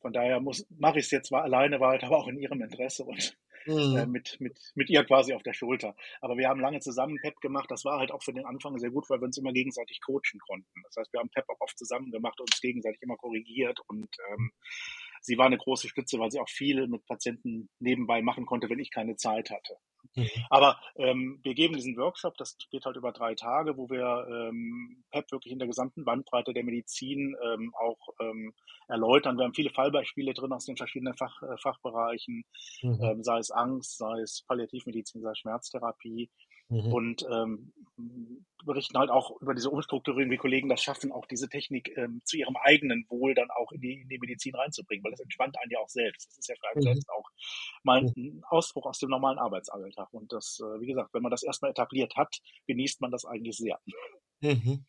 von 0.00 0.12
daher 0.12 0.40
mache 0.40 0.98
ich 0.98 1.06
es 1.06 1.10
jetzt 1.10 1.32
alleine, 1.32 1.80
war 1.80 1.90
halt 1.90 2.04
aber 2.04 2.18
auch 2.18 2.28
in 2.28 2.38
ihrem 2.38 2.62
Interesse 2.62 3.04
und 3.04 3.36
mhm. 3.66 3.96
äh, 3.96 4.06
mit, 4.06 4.40
mit, 4.40 4.58
mit 4.74 4.90
ihr 4.90 5.04
quasi 5.04 5.34
auf 5.34 5.42
der 5.42 5.52
Schulter. 5.52 5.94
Aber 6.20 6.36
wir 6.36 6.48
haben 6.48 6.60
lange 6.60 6.80
zusammen 6.80 7.18
PEP 7.20 7.40
gemacht. 7.40 7.70
Das 7.70 7.84
war 7.84 7.98
halt 7.98 8.12
auch 8.12 8.22
für 8.22 8.32
den 8.32 8.46
Anfang 8.46 8.78
sehr 8.78 8.90
gut, 8.90 9.08
weil 9.10 9.20
wir 9.20 9.26
uns 9.26 9.38
immer 9.38 9.52
gegenseitig 9.52 10.00
coachen 10.00 10.40
konnten. 10.46 10.82
Das 10.84 10.96
heißt, 10.96 11.12
wir 11.12 11.20
haben 11.20 11.30
PEP 11.30 11.48
auch 11.48 11.60
oft 11.60 11.78
zusammen 11.78 12.10
gemacht 12.10 12.40
und 12.40 12.50
uns 12.50 12.60
gegenseitig 12.60 13.02
immer 13.02 13.16
korrigiert 13.16 13.80
und 13.88 14.08
ähm, 14.30 14.52
sie 15.26 15.36
war 15.36 15.46
eine 15.46 15.58
große 15.58 15.88
Stütze, 15.88 16.18
weil 16.18 16.30
sie 16.30 16.40
auch 16.40 16.48
viel 16.48 16.86
mit 16.86 17.04
Patienten 17.04 17.68
nebenbei 17.80 18.22
machen 18.22 18.46
konnte, 18.46 18.70
wenn 18.70 18.78
ich 18.78 18.90
keine 18.92 19.16
Zeit 19.16 19.50
hatte. 19.50 19.76
Mhm. 20.14 20.28
Aber 20.50 20.78
ähm, 20.96 21.40
wir 21.42 21.54
geben 21.54 21.74
diesen 21.74 21.96
Workshop, 21.96 22.36
das 22.36 22.56
geht 22.70 22.84
halt 22.84 22.96
über 22.96 23.12
drei 23.12 23.34
Tage, 23.34 23.76
wo 23.76 23.90
wir 23.90 24.26
ähm, 24.30 25.04
PEP 25.10 25.32
wirklich 25.32 25.52
in 25.52 25.58
der 25.58 25.66
gesamten 25.66 26.04
Bandbreite 26.04 26.54
der 26.54 26.62
Medizin 26.62 27.36
ähm, 27.44 27.74
auch 27.74 27.98
ähm, 28.20 28.54
erläutern. 28.88 29.36
Wir 29.36 29.44
haben 29.44 29.54
viele 29.54 29.70
Fallbeispiele 29.70 30.32
drin 30.32 30.52
aus 30.52 30.64
den 30.64 30.76
verschiedenen 30.76 31.16
Fach, 31.16 31.42
äh, 31.42 31.56
Fachbereichen, 31.60 32.44
mhm. 32.82 33.00
ähm, 33.02 33.24
sei 33.24 33.38
es 33.38 33.50
Angst, 33.50 33.98
sei 33.98 34.20
es 34.20 34.44
Palliativmedizin, 34.46 35.22
sei 35.22 35.32
es 35.32 35.38
Schmerztherapie. 35.40 36.30
Mhm. 36.68 36.92
Und 36.92 37.26
ähm, 37.30 37.72
berichten 38.64 38.98
halt 38.98 39.10
auch 39.10 39.40
über 39.40 39.54
diese 39.54 39.70
Umstrukturierung, 39.70 40.30
wie 40.30 40.36
Kollegen 40.36 40.68
das 40.68 40.82
schaffen, 40.82 41.12
auch 41.12 41.26
diese 41.26 41.48
Technik 41.48 41.96
ähm, 41.96 42.20
zu 42.24 42.36
ihrem 42.36 42.56
eigenen 42.56 43.06
Wohl 43.08 43.34
dann 43.34 43.50
auch 43.50 43.72
in 43.72 43.80
die, 43.80 44.00
in 44.00 44.08
die 44.08 44.18
Medizin 44.18 44.54
reinzubringen, 44.54 45.04
weil 45.04 45.12
das 45.12 45.20
entspannt 45.20 45.56
einen 45.58 45.70
ja 45.70 45.78
auch 45.78 45.88
selbst. 45.88 46.28
Das 46.28 46.38
ist 46.38 46.48
ja 46.48 46.56
für 46.60 46.68
einen 46.68 46.80
mhm. 46.80 46.82
selbst 46.82 47.08
auch 47.10 47.30
mal 47.84 48.02
ein 48.04 48.42
Ausbruch 48.48 48.86
aus 48.86 48.98
dem 48.98 49.10
normalen 49.10 49.38
Arbeitsalltag. 49.38 50.12
Und 50.12 50.32
das, 50.32 50.60
äh, 50.60 50.80
wie 50.80 50.86
gesagt, 50.86 51.14
wenn 51.14 51.22
man 51.22 51.30
das 51.30 51.42
erstmal 51.42 51.70
etabliert 51.70 52.16
hat, 52.16 52.36
genießt 52.66 53.00
man 53.00 53.12
das 53.12 53.24
eigentlich 53.24 53.56
sehr. 53.56 53.78
Mhm. 54.40 54.84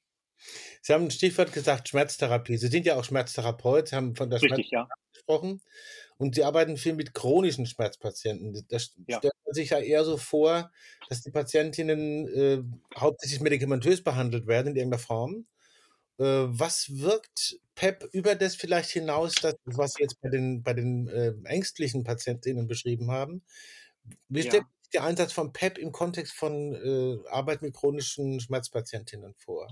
Sie 0.82 0.94
haben 0.94 1.06
ein 1.06 1.12
Stichwort 1.12 1.54
gesagt, 1.54 1.90
Schmerztherapie. 1.90 2.58
Sie 2.58 2.68
sind 2.68 2.86
ja 2.86 2.96
auch 2.96 3.04
Schmerztherapeut, 3.04 3.90
Sie 3.90 3.96
haben 3.96 4.16
von 4.16 4.30
der 4.30 4.42
Richtig, 4.42 4.68
Schmerz 4.68 4.88
ja. 4.90 4.90
gesprochen. 5.14 5.62
Und 6.18 6.36
Sie 6.36 6.44
arbeiten 6.44 6.78
viel 6.78 6.94
mit 6.94 7.14
chronischen 7.14 7.66
Schmerzpatienten. 7.66 8.66
Das 8.70 8.94
ja. 9.08 9.20
stellt 9.20 9.34
man 9.46 9.54
sich 9.54 9.70
ja 9.70 9.80
eher 9.80 10.04
so 10.04 10.18
vor, 10.18 10.72
dass 11.10 11.22
die 11.22 11.32
Patientinnen 11.32 12.28
äh, 12.28 13.00
hauptsächlich 13.00 13.40
medikamentös 13.40 14.04
behandelt 14.04 14.48
werden 14.48 14.70
in 14.70 14.76
irgendeiner 14.76 15.04
Form. 15.04 15.46
Äh, 16.18 16.24
was 16.24 16.88
wirkt 16.98 17.60
PEP 17.76 18.10
über 18.12 18.34
das 18.34 18.56
vielleicht 18.56 18.90
hinaus, 18.90 19.36
das, 19.36 19.56
was 19.66 19.94
Sie 19.94 20.04
jetzt 20.04 20.20
bei 20.22 20.30
den, 20.30 20.64
bei 20.64 20.74
den 20.74 21.08
äh, 21.08 21.34
ängstlichen 21.46 22.04
Patientinnen 22.04 22.68
beschrieben 22.68 23.12
haben? 23.12 23.44
Wie 24.30 24.40
ja. 24.42 24.48
stellt 24.48 24.66
der 24.94 25.04
Einsatz 25.04 25.34
von 25.34 25.54
PEP 25.54 25.78
im 25.78 25.92
Kontext 25.92 26.34
von 26.34 26.74
äh, 26.74 27.30
Arbeit 27.30 27.62
mit 27.62 27.76
chronischen 27.76 28.40
Schmerzpatientinnen 28.40 29.34
vor? 29.36 29.68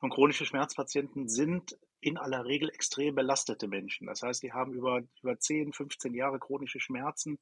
Und 0.00 0.10
chronische 0.10 0.44
Schmerzpatienten 0.44 1.28
sind 1.28 1.78
in 2.00 2.16
aller 2.16 2.44
Regel 2.44 2.70
extrem 2.70 3.14
belastete 3.14 3.68
Menschen. 3.68 4.06
Das 4.06 4.22
heißt, 4.22 4.42
die 4.42 4.52
haben 4.52 4.72
über, 4.72 5.02
über 5.22 5.38
10, 5.38 5.72
15 5.72 6.14
Jahre 6.14 6.38
chronische 6.38 6.80
Schmerzen, 6.80 7.38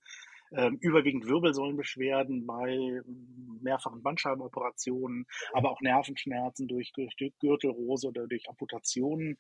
äh, 0.50 0.70
überwiegend 0.80 1.26
Wirbelsäulenbeschwerden 1.26 2.46
bei 2.46 3.02
mehrfachen 3.60 4.02
Bandscheibenoperationen, 4.02 5.26
aber 5.52 5.70
auch 5.70 5.80
Nervenschmerzen 5.80 6.66
durch, 6.68 6.92
durch, 6.92 7.14
durch 7.16 7.38
Gürtelrose 7.38 8.08
oder 8.08 8.26
durch 8.26 8.48
Amputationen. 8.48 9.38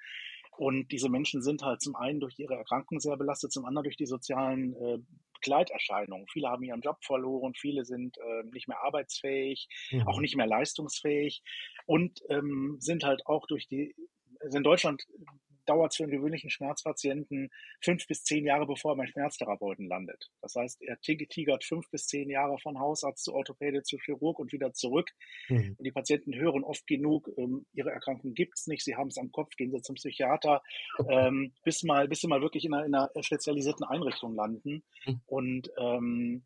Und 0.58 0.90
diese 0.90 1.08
Menschen 1.08 1.40
sind 1.40 1.62
halt 1.62 1.80
zum 1.80 1.94
einen 1.94 2.18
durch 2.18 2.38
ihre 2.38 2.54
Erkrankung 2.54 2.98
sehr 2.98 3.16
belastet, 3.16 3.52
zum 3.52 3.64
anderen 3.64 3.84
durch 3.84 3.96
die 3.96 4.06
sozialen 4.06 4.74
äh, 4.74 4.98
Begleiterscheinungen. 5.34 6.26
Viele 6.32 6.48
haben 6.48 6.64
ihren 6.64 6.80
Job 6.80 6.96
verloren, 7.04 7.54
viele 7.54 7.84
sind 7.84 8.18
äh, 8.18 8.42
nicht 8.52 8.66
mehr 8.66 8.82
arbeitsfähig, 8.82 9.68
mhm. 9.92 10.08
auch 10.08 10.20
nicht 10.20 10.36
mehr 10.36 10.48
leistungsfähig 10.48 11.42
und 11.86 12.20
ähm, 12.28 12.76
sind 12.80 13.04
halt 13.04 13.24
auch 13.26 13.46
durch 13.46 13.68
die 13.68 13.94
also 14.40 14.58
in 14.58 14.64
Deutschland 14.64 15.04
dauert 15.68 15.92
es 15.92 15.96
für 15.96 16.04
einen 16.04 16.12
gewöhnlichen 16.12 16.50
Schmerzpatienten 16.50 17.50
fünf 17.80 18.06
bis 18.06 18.24
zehn 18.24 18.44
Jahre, 18.44 18.66
bevor 18.66 18.92
er 18.92 18.96
beim 18.96 19.06
Schmerztherapeuten 19.06 19.88
landet. 19.88 20.30
Das 20.40 20.54
heißt, 20.54 20.82
er 20.82 20.98
tigert 21.00 21.64
fünf 21.64 21.90
bis 21.90 22.06
zehn 22.06 22.30
Jahre 22.30 22.58
von 22.58 22.78
Hausarzt 22.78 23.24
zu 23.24 23.34
Orthopäde 23.34 23.82
zu 23.82 23.98
Chirurg 23.98 24.38
und 24.38 24.52
wieder 24.52 24.72
zurück. 24.72 25.10
Mhm. 25.48 25.76
Und 25.78 25.84
die 25.84 25.92
Patienten 25.92 26.34
hören 26.34 26.64
oft 26.64 26.86
genug, 26.86 27.30
ähm, 27.36 27.66
ihre 27.72 27.90
Erkrankung 27.90 28.34
gibt 28.34 28.58
es 28.58 28.66
nicht, 28.66 28.84
sie 28.84 28.96
haben 28.96 29.08
es 29.08 29.18
am 29.18 29.30
Kopf, 29.30 29.56
gehen 29.56 29.70
sie 29.70 29.82
zum 29.82 29.96
Psychiater, 29.96 30.62
ähm, 31.08 31.52
bis, 31.64 31.82
mal, 31.82 32.08
bis 32.08 32.20
sie 32.20 32.28
mal 32.28 32.40
wirklich 32.40 32.64
in 32.64 32.74
einer, 32.74 32.86
in 32.86 32.94
einer 32.94 33.10
spezialisierten 33.22 33.84
Einrichtung 33.84 34.34
landen. 34.34 34.82
Mhm. 35.06 35.20
Und 35.26 35.70
ähm, 35.78 36.44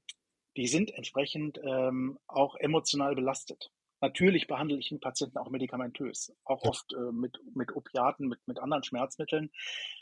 die 0.57 0.67
sind 0.67 0.91
entsprechend 0.93 1.61
ähm, 1.65 2.19
auch 2.27 2.57
emotional 2.57 3.15
belastet. 3.15 3.71
Natürlich 4.03 4.49
behandle 4.49 4.79
ich 4.79 4.89
den 4.89 4.99
Patienten 4.99 5.39
auch 5.39 5.49
medikamentös, 5.49 6.35
auch 6.45 6.65
oft 6.65 6.93
äh, 6.93 7.13
mit, 7.13 7.39
mit 7.55 7.75
Opiaten, 7.77 8.27
mit, 8.27 8.41
mit 8.49 8.59
anderen 8.59 8.83
Schmerzmitteln. 8.83 9.53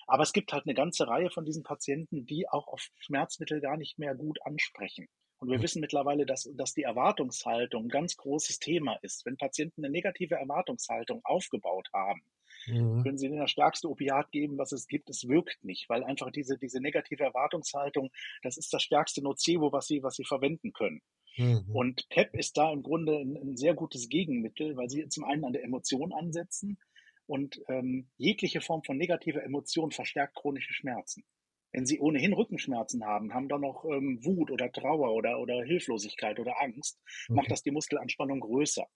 Aber 0.07 0.23
es 0.23 0.33
gibt 0.33 0.55
halt 0.55 0.65
eine 0.65 0.73
ganze 0.73 1.07
Reihe 1.07 1.29
von 1.29 1.45
diesen 1.45 1.63
Patienten, 1.63 2.25
die 2.25 2.49
auch 2.49 2.67
auf 2.67 2.89
Schmerzmittel 2.99 3.61
gar 3.61 3.77
nicht 3.77 3.99
mehr 3.99 4.15
gut 4.15 4.39
ansprechen. 4.43 5.07
Und 5.37 5.51
wir 5.51 5.59
mhm. 5.59 5.63
wissen 5.63 5.81
mittlerweile, 5.81 6.25
dass, 6.25 6.51
dass 6.55 6.73
die 6.73 6.83
Erwartungshaltung 6.83 7.85
ein 7.85 7.89
ganz 7.91 8.17
großes 8.17 8.59
Thema 8.59 8.97
ist. 9.03 9.27
Wenn 9.27 9.37
Patienten 9.37 9.85
eine 9.85 9.93
negative 9.93 10.37
Erwartungshaltung 10.37 11.21
aufgebaut 11.23 11.89
haben, 11.93 12.23
mhm. 12.73 13.03
können 13.03 13.19
sie 13.19 13.27
ihnen 13.27 13.39
das 13.39 13.51
stärkste 13.51 13.89
Opiat 13.89 14.31
geben, 14.31 14.59
was 14.59 14.73
es 14.73 14.87
gibt. 14.87 15.11
Es 15.11 15.29
wirkt 15.29 15.65
nicht, 15.65 15.89
weil 15.89 16.05
einfach 16.05 16.31
diese, 16.31 16.59
diese 16.59 16.81
negative 16.81 17.25
Erwartungshaltung, 17.25 18.11
das 18.43 18.57
ist 18.57 18.73
das 18.73 18.83
stärkste 18.83 19.23
Nocebo, 19.23 19.73
was 19.73 19.87
sie, 19.87 20.03
was 20.03 20.17
sie 20.17 20.25
verwenden 20.25 20.73
können. 20.73 21.03
Mhm. 21.37 21.65
Und 21.73 22.09
PEP 22.09 22.35
ist 22.35 22.57
da 22.57 22.73
im 22.73 22.83
Grunde 22.83 23.19
ein, 23.19 23.37
ein, 23.37 23.57
sehr 23.57 23.75
gutes 23.75 24.09
Gegenmittel, 24.09 24.77
weil 24.77 24.89
sie 24.89 25.09
zum 25.09 25.25
einen 25.25 25.45
an 25.45 25.53
der 25.53 25.65
Emotion 25.65 26.13
ansetzen 26.13 26.79
und 27.27 27.63
ähm, 27.69 28.09
jegliche 28.17 28.61
Form 28.61 28.83
von 28.83 28.97
negativer 28.97 29.43
Emotion 29.43 29.93
verstärkt 29.93 30.35
chronische 30.35 30.73
Schmerzen. 30.73 31.25
Wenn 31.73 31.87
Sie 31.87 32.01
ohnehin 32.01 32.33
Rückenschmerzen 32.33 33.05
haben, 33.05 33.33
haben 33.33 33.49
dann 33.49 33.61
noch 33.61 33.85
ähm, 33.85 34.19
Wut 34.25 34.51
oder 34.51 34.73
Trauer 34.73 35.15
oder, 35.15 35.39
oder 35.39 35.63
Hilflosigkeit 35.63 36.41
oder 36.41 36.61
Angst, 36.61 36.99
okay. 37.29 37.35
macht 37.37 37.51
das 37.51 37.63
die 37.63 37.71
Muskelanspannung 37.71 38.41
größer. 38.41 38.87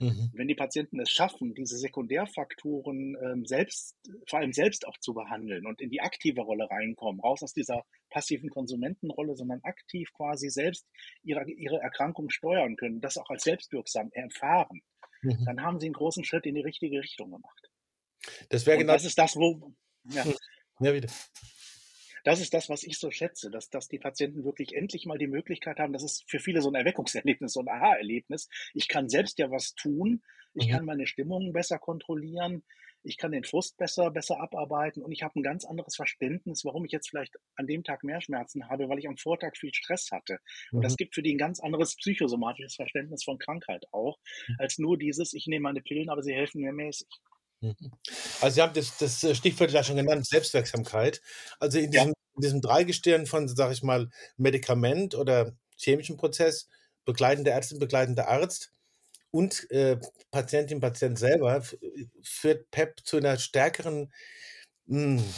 Mhm. 0.00 0.30
Wenn 0.32 0.48
die 0.48 0.54
Patienten 0.54 0.98
es 1.00 1.10
schaffen, 1.10 1.54
diese 1.54 1.76
Sekundärfaktoren 1.76 3.16
ähm, 3.22 3.46
selbst, 3.46 3.96
vor 4.28 4.40
allem 4.40 4.52
selbst 4.52 4.86
auch 4.86 4.98
zu 4.98 5.14
behandeln 5.14 5.66
und 5.66 5.80
in 5.80 5.90
die 5.90 6.00
aktive 6.00 6.40
Rolle 6.40 6.68
reinkommen, 6.68 7.20
raus 7.20 7.42
aus 7.42 7.52
dieser 7.52 7.84
passiven 8.10 8.50
Konsumentenrolle, 8.50 9.36
sondern 9.36 9.60
aktiv 9.62 10.10
quasi 10.12 10.50
selbst 10.50 10.86
ihre, 11.22 11.48
ihre 11.48 11.80
Erkrankung 11.80 12.30
steuern 12.30 12.76
können, 12.76 13.00
das 13.00 13.18
auch 13.18 13.30
als 13.30 13.44
selbstwirksam 13.44 14.10
erfahren, 14.12 14.82
mhm. 15.22 15.44
dann 15.44 15.62
haben 15.62 15.78
sie 15.78 15.86
einen 15.86 15.94
großen 15.94 16.24
Schritt 16.24 16.46
in 16.46 16.56
die 16.56 16.62
richtige 16.62 17.00
Richtung 17.00 17.30
gemacht. 17.30 17.70
Das 18.48 18.66
wäre 18.66 18.78
genau. 18.78 18.94
Das 18.94 19.04
ist 19.04 19.18
das, 19.18 19.36
wo. 19.36 19.74
Ja. 20.04 20.24
ja, 20.80 20.94
wieder 20.94 21.08
das 22.24 22.40
ist 22.40 22.54
das, 22.54 22.68
was 22.68 22.82
ich 22.82 22.98
so 22.98 23.10
schätze, 23.10 23.50
dass, 23.50 23.70
dass 23.70 23.88
die 23.88 23.98
Patienten 23.98 24.44
wirklich 24.44 24.74
endlich 24.74 25.06
mal 25.06 25.18
die 25.18 25.26
Möglichkeit 25.26 25.78
haben, 25.78 25.92
das 25.92 26.02
ist 26.02 26.24
für 26.28 26.40
viele 26.40 26.62
so 26.62 26.70
ein 26.70 26.74
Erweckungserlebnis, 26.74 27.52
so 27.52 27.60
ein 27.60 27.68
Aha-Erlebnis. 27.68 28.48
Ich 28.72 28.88
kann 28.88 29.08
selbst 29.08 29.38
ja 29.38 29.50
was 29.50 29.74
tun, 29.74 30.22
ich 30.54 30.68
mhm. 30.68 30.72
kann 30.72 30.84
meine 30.86 31.06
Stimmungen 31.06 31.52
besser 31.52 31.78
kontrollieren, 31.78 32.64
ich 33.02 33.18
kann 33.18 33.32
den 33.32 33.44
Frust 33.44 33.76
besser, 33.76 34.10
besser 34.10 34.40
abarbeiten 34.40 35.02
und 35.02 35.12
ich 35.12 35.22
habe 35.22 35.38
ein 35.38 35.42
ganz 35.42 35.66
anderes 35.66 35.94
Verständnis, 35.94 36.64
warum 36.64 36.86
ich 36.86 36.92
jetzt 36.92 37.10
vielleicht 37.10 37.36
an 37.56 37.66
dem 37.66 37.84
Tag 37.84 38.02
mehr 38.02 38.22
Schmerzen 38.22 38.68
habe, 38.70 38.88
weil 38.88 38.98
ich 38.98 39.06
am 39.06 39.18
Vortag 39.18 39.56
viel 39.58 39.74
Stress 39.74 40.10
hatte. 40.10 40.38
Und 40.72 40.82
das 40.82 40.92
mhm. 40.92 40.96
gibt 40.96 41.14
für 41.14 41.22
die 41.22 41.34
ein 41.34 41.38
ganz 41.38 41.60
anderes 41.60 41.96
psychosomatisches 41.96 42.76
Verständnis 42.76 43.22
von 43.22 43.38
Krankheit 43.38 43.84
auch, 43.92 44.18
mhm. 44.48 44.56
als 44.58 44.78
nur 44.78 44.96
dieses, 44.96 45.34
ich 45.34 45.46
nehme 45.46 45.64
meine 45.64 45.82
Pillen, 45.82 46.08
aber 46.08 46.22
sie 46.22 46.32
helfen 46.32 46.62
mir 46.62 46.72
mäßig. 46.72 47.08
Mhm. 47.60 47.92
Also 48.40 48.54
Sie 48.54 48.62
haben 48.62 48.74
das, 48.74 48.96
das 48.98 49.36
Stichwort 49.36 49.70
ja 49.70 49.82
schon 49.82 49.96
genannt, 49.96 50.26
Selbstwirksamkeit. 50.26 51.20
Also 51.58 51.78
in 51.78 51.90
diesem. 51.90 52.13
In 52.36 52.42
diesem 52.42 52.60
Dreigestirn 52.60 53.26
von, 53.26 53.48
sage 53.48 53.72
ich 53.72 53.82
mal, 53.82 54.10
Medikament 54.36 55.14
oder 55.14 55.52
chemischen 55.76 56.16
Prozess, 56.16 56.68
begleitende 57.04 57.50
Ärztin, 57.50 57.78
begleitender 57.78 58.28
Arzt 58.28 58.72
und 59.30 59.70
äh, 59.70 59.98
Patientin, 60.30 60.80
Patient 60.80 61.18
selber 61.18 61.62
führt 62.22 62.70
PEP 62.70 63.00
zu 63.04 63.16
einer 63.16 63.36
stärkeren, 63.36 64.12
mh, 64.86 65.20
hm, 65.20 65.34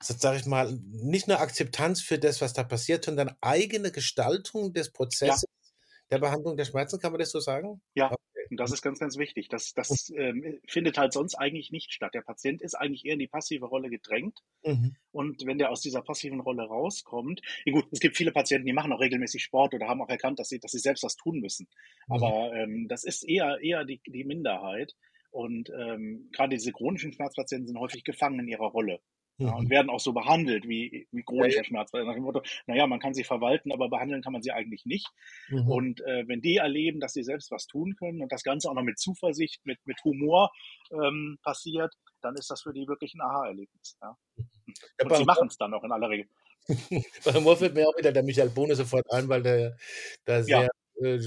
sage 0.00 0.38
ich 0.38 0.46
mal, 0.46 0.72
nicht 0.72 1.28
nur 1.28 1.40
Akzeptanz 1.40 2.00
für 2.00 2.18
das, 2.18 2.40
was 2.40 2.52
da 2.52 2.62
passiert, 2.64 3.04
sondern 3.04 3.36
eigene 3.40 3.90
Gestaltung 3.90 4.72
des 4.72 4.90
Prozesses 4.90 5.42
ja. 5.42 5.68
der 6.10 6.18
Behandlung 6.18 6.56
der 6.56 6.64
Schmerzen, 6.64 6.98
kann 6.98 7.12
man 7.12 7.20
das 7.20 7.30
so 7.30 7.40
sagen? 7.40 7.80
Ja, 7.94 8.14
und 8.50 8.58
das 8.58 8.72
ist 8.72 8.82
ganz, 8.82 8.98
ganz 8.98 9.18
wichtig. 9.18 9.48
Das, 9.48 9.72
das 9.74 10.12
ähm, 10.16 10.60
findet 10.66 10.98
halt 10.98 11.12
sonst 11.12 11.34
eigentlich 11.34 11.70
nicht 11.70 11.92
statt. 11.92 12.14
Der 12.14 12.22
Patient 12.22 12.62
ist 12.62 12.74
eigentlich 12.74 13.04
eher 13.04 13.14
in 13.14 13.18
die 13.18 13.26
passive 13.26 13.66
Rolle 13.66 13.90
gedrängt. 13.90 14.40
Mhm. 14.64 14.96
Und 15.12 15.46
wenn 15.46 15.58
der 15.58 15.70
aus 15.70 15.80
dieser 15.80 16.02
passiven 16.02 16.40
Rolle 16.40 16.64
rauskommt, 16.64 17.40
ja 17.64 17.72
gut, 17.72 17.86
es 17.90 18.00
gibt 18.00 18.16
viele 18.16 18.32
Patienten, 18.32 18.66
die 18.66 18.72
machen 18.72 18.92
auch 18.92 19.00
regelmäßig 19.00 19.42
Sport 19.42 19.74
oder 19.74 19.88
haben 19.88 20.02
auch 20.02 20.08
erkannt, 20.08 20.38
dass 20.38 20.48
sie, 20.48 20.58
dass 20.58 20.72
sie 20.72 20.78
selbst 20.78 21.04
was 21.04 21.16
tun 21.16 21.40
müssen. 21.40 21.68
Mhm. 22.08 22.14
Aber 22.14 22.54
ähm, 22.54 22.86
das 22.88 23.04
ist 23.04 23.28
eher, 23.28 23.58
eher 23.60 23.84
die, 23.84 24.00
die 24.06 24.24
Minderheit. 24.24 24.94
Und 25.30 25.70
ähm, 25.70 26.30
gerade 26.32 26.50
diese 26.50 26.72
chronischen 26.72 27.12
Schmerzpatienten 27.12 27.66
sind 27.66 27.78
häufig 27.78 28.04
gefangen 28.04 28.38
in 28.40 28.48
ihrer 28.48 28.68
Rolle. 28.68 29.00
Ja, 29.38 29.52
und 29.54 29.64
mhm. 29.64 29.70
werden 29.70 29.90
auch 29.90 29.98
so 29.98 30.12
behandelt 30.12 30.68
wie, 30.68 31.08
wie 31.10 31.22
chronischer 31.24 31.58
ja, 31.58 31.64
Schmerz. 31.64 31.92
Nach 31.92 32.14
dem 32.14 32.22
Motto, 32.22 32.42
naja, 32.66 32.86
man 32.86 33.00
kann 33.00 33.14
sie 33.14 33.24
verwalten, 33.24 33.72
aber 33.72 33.88
behandeln 33.88 34.22
kann 34.22 34.32
man 34.32 34.42
sie 34.42 34.52
eigentlich 34.52 34.86
nicht. 34.86 35.08
Mhm. 35.48 35.68
Und 35.68 36.00
äh, 36.02 36.28
wenn 36.28 36.40
die 36.40 36.58
erleben, 36.58 37.00
dass 37.00 37.14
sie 37.14 37.24
selbst 37.24 37.50
was 37.50 37.66
tun 37.66 37.96
können 37.96 38.22
und 38.22 38.30
das 38.30 38.44
Ganze 38.44 38.70
auch 38.70 38.74
noch 38.74 38.84
mit 38.84 38.98
Zuversicht, 38.98 39.66
mit, 39.66 39.78
mit 39.86 40.02
Humor 40.04 40.52
ähm, 40.92 41.38
passiert, 41.42 41.94
dann 42.20 42.36
ist 42.36 42.48
das 42.48 42.62
für 42.62 42.72
die 42.72 42.86
wirklich 42.86 43.14
ein 43.14 43.22
Aha-Erlebnis. 43.22 43.98
Ja? 44.00 44.16
Und 44.36 45.10
ja, 45.10 45.16
sie 45.16 45.24
machen 45.24 45.48
es 45.48 45.58
dann 45.58 45.74
auch 45.74 45.82
in 45.82 45.90
aller 45.90 46.10
Regel. 46.10 46.28
bei 47.24 47.32
Humor 47.34 47.56
fällt 47.56 47.74
mir 47.74 47.88
auch 47.88 47.98
wieder 47.98 48.12
der 48.12 48.22
Michael 48.22 48.50
Bohne 48.50 48.76
sofort 48.76 49.10
ein, 49.12 49.28
weil 49.28 49.42
der 49.42 49.76
da 50.24 50.44
sehr, 50.44 50.70
äh, 51.02 51.18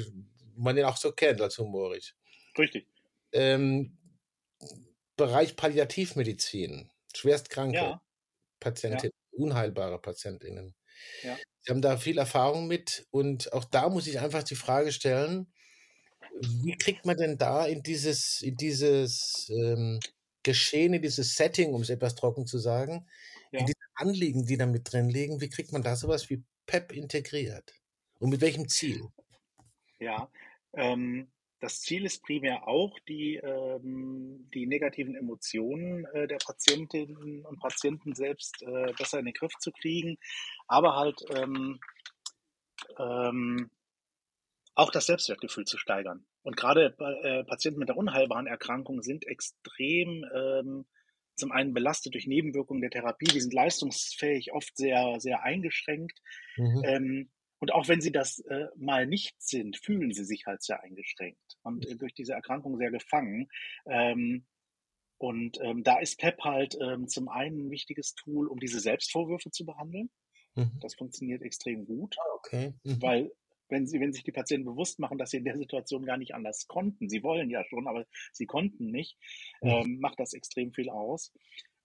man 0.55 0.77
ihn 0.77 0.85
auch 0.85 0.97
so 0.97 1.11
kennt 1.11 1.41
als 1.41 1.57
humorisch. 1.57 2.15
Richtig. 2.57 2.87
Ähm, 3.33 3.97
Bereich 5.17 5.55
Palliativmedizin 5.55 6.89
schwerstkranke 7.17 7.77
ja. 7.77 8.01
Patientinnen, 8.59 9.13
ja. 9.31 9.39
unheilbare 9.43 9.99
PatientInnen. 9.99 10.75
Ja. 11.23 11.37
Sie 11.61 11.71
haben 11.71 11.81
da 11.81 11.97
viel 11.97 12.17
Erfahrung 12.17 12.67
mit 12.67 13.05
und 13.11 13.53
auch 13.53 13.65
da 13.65 13.89
muss 13.89 14.07
ich 14.07 14.19
einfach 14.19 14.43
die 14.43 14.55
Frage 14.55 14.91
stellen, 14.91 15.51
wie 16.41 16.77
kriegt 16.77 17.05
man 17.05 17.17
denn 17.17 17.37
da 17.37 17.65
in 17.65 17.81
dieses, 17.83 18.41
in 18.41 18.55
dieses 18.55 19.49
ähm, 19.49 19.99
Geschehen, 20.43 20.93
in 20.93 21.01
dieses 21.01 21.35
Setting, 21.35 21.73
um 21.73 21.81
es 21.81 21.89
etwas 21.89 22.15
trocken 22.15 22.45
zu 22.45 22.57
sagen, 22.57 23.07
ja. 23.51 23.59
in 23.59 23.65
diese 23.65 23.77
Anliegen, 23.95 24.45
die 24.45 24.57
da 24.57 24.65
mit 24.65 24.91
drin 24.91 25.09
liegen, 25.09 25.41
wie 25.41 25.49
kriegt 25.49 25.71
man 25.71 25.81
da 25.81 25.95
sowas 25.95 26.29
wie 26.29 26.43
PEP 26.65 26.93
integriert? 26.93 27.73
Und 28.19 28.29
mit 28.29 28.41
welchem 28.41 28.67
Ziel? 28.67 29.01
Ja, 29.99 30.29
ähm, 30.73 31.31
das 31.59 31.81
Ziel 31.81 32.05
ist 32.05 32.23
primär 32.23 32.67
auch, 32.67 32.99
die, 33.07 33.35
ähm, 33.35 34.49
die 34.53 34.67
negativen 34.67 35.15
Emotionen 35.15 36.05
äh, 36.13 36.27
der 36.27 36.37
Patientinnen 36.37 37.45
und 37.45 37.59
Patienten 37.59 38.13
selbst 38.13 38.61
äh, 38.61 38.93
besser 38.97 39.19
in 39.19 39.25
den 39.25 39.33
Griff 39.33 39.53
zu 39.59 39.71
kriegen, 39.71 40.17
aber 40.67 40.95
halt 40.95 41.23
ähm, 41.35 41.79
ähm, 42.99 43.69
auch 44.75 44.91
das 44.91 45.07
Selbstwertgefühl 45.07 45.65
zu 45.65 45.77
steigern. 45.77 46.25
Und 46.43 46.55
gerade 46.55 46.95
äh, 47.23 47.43
Patienten 47.43 47.79
mit 47.79 47.89
der 47.89 47.97
unheilbaren 47.97 48.47
Erkrankung 48.47 49.01
sind 49.01 49.25
extrem 49.25 50.23
ähm, 50.33 50.85
zum 51.35 51.51
einen 51.51 51.73
belastet 51.73 52.13
durch 52.13 52.27
Nebenwirkungen 52.27 52.81
der 52.81 52.89
Therapie, 52.89 53.25
die 53.25 53.39
sind 53.39 53.53
leistungsfähig, 53.53 54.53
oft 54.53 54.75
sehr, 54.75 55.19
sehr 55.19 55.43
eingeschränkt. 55.43 56.19
Mhm. 56.57 56.81
Ähm, 56.83 57.29
und 57.59 57.73
auch 57.73 57.87
wenn 57.87 58.01
sie 58.01 58.11
das 58.11 58.39
äh, 58.39 58.67
mal 58.75 59.07
nicht 59.07 59.35
sind, 59.41 59.77
fühlen 59.77 60.11
sie 60.13 60.25
sich 60.25 60.45
halt 60.45 60.61
sehr 60.61 60.81
eingeschränkt 60.83 61.57
und 61.63 61.85
äh, 61.87 61.95
durch 61.95 62.13
diese 62.13 62.33
Erkrankung 62.33 62.77
sehr 62.77 62.91
gefangen. 62.91 63.47
Ähm, 63.85 64.45
und 65.17 65.57
ähm, 65.61 65.83
da 65.83 65.99
ist 65.99 66.19
PEP 66.19 66.39
halt 66.41 66.77
ähm, 66.79 67.07
zum 67.07 67.27
einen 67.27 67.67
ein 67.67 67.71
wichtiges 67.71 68.13
Tool, 68.13 68.47
um 68.47 68.59
diese 68.59 68.79
Selbstvorwürfe 68.79 69.49
zu 69.49 69.65
behandeln. 69.65 70.11
Mhm. 70.55 70.79
Das 70.79 70.93
funktioniert 70.93 71.41
extrem 71.41 71.85
gut, 71.85 72.15
ah, 72.19 72.35
okay. 72.35 72.73
Mhm. 72.83 73.01
weil 73.01 73.31
wenn 73.69 73.85
sie, 73.85 73.99
wenn 73.99 74.13
sich 74.13 74.23
die 74.23 74.31
Patienten 74.31 74.65
bewusst 74.65 74.99
machen, 74.99 75.17
dass 75.17 75.31
sie 75.31 75.37
in 75.37 75.43
der 75.43 75.57
Situation 75.57 76.05
gar 76.05 76.17
nicht 76.17 76.33
anders 76.33 76.67
konnten, 76.67 77.09
sie 77.09 77.23
wollen 77.23 77.49
ja 77.49 77.65
schon, 77.65 77.87
aber 77.87 78.05
sie 78.31 78.45
konnten 78.45 78.91
nicht, 78.91 79.17
mhm. 79.61 79.69
ähm, 79.69 79.99
macht 79.99 80.19
das 80.19 80.33
extrem 80.33 80.71
viel 80.71 80.89
aus. 80.89 81.33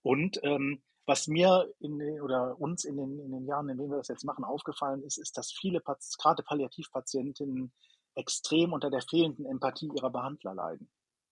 Und 0.03 0.41
ähm, 0.43 0.83
was 1.07 1.27
mir 1.27 1.69
in 1.81 1.99
den, 1.99 2.21
oder 2.21 2.61
uns 2.61 2.85
in 2.85 2.97
den, 2.97 3.19
in 3.19 3.33
den 3.33 3.47
Jahren, 3.47 3.69
in 3.69 3.77
denen 3.77 3.91
wir 3.91 3.99
das 3.99 4.09
jetzt 4.09 4.25
machen, 4.25 4.45
aufgefallen 4.45 5.03
ist, 5.03 5.19
ist, 5.19 5.37
dass 5.37 5.53
viele, 5.53 5.81
gerade 5.81 6.43
Palliativpatientinnen, 6.43 7.73
extrem 8.15 8.73
unter 8.73 8.91
der 8.91 9.03
fehlenden 9.03 9.47
Empathie 9.47 9.91
ihrer 9.95 10.11
Behandler 10.11 10.55
leiden. 10.55 10.91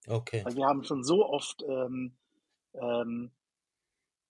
Okay. 0.09 0.45
Weil 0.45 0.57
wir 0.57 0.67
haben 0.67 0.83
schon 0.83 1.05
so 1.05 1.27
oft 1.27 1.63
ähm, 1.69 2.17
ähm, 2.75 3.33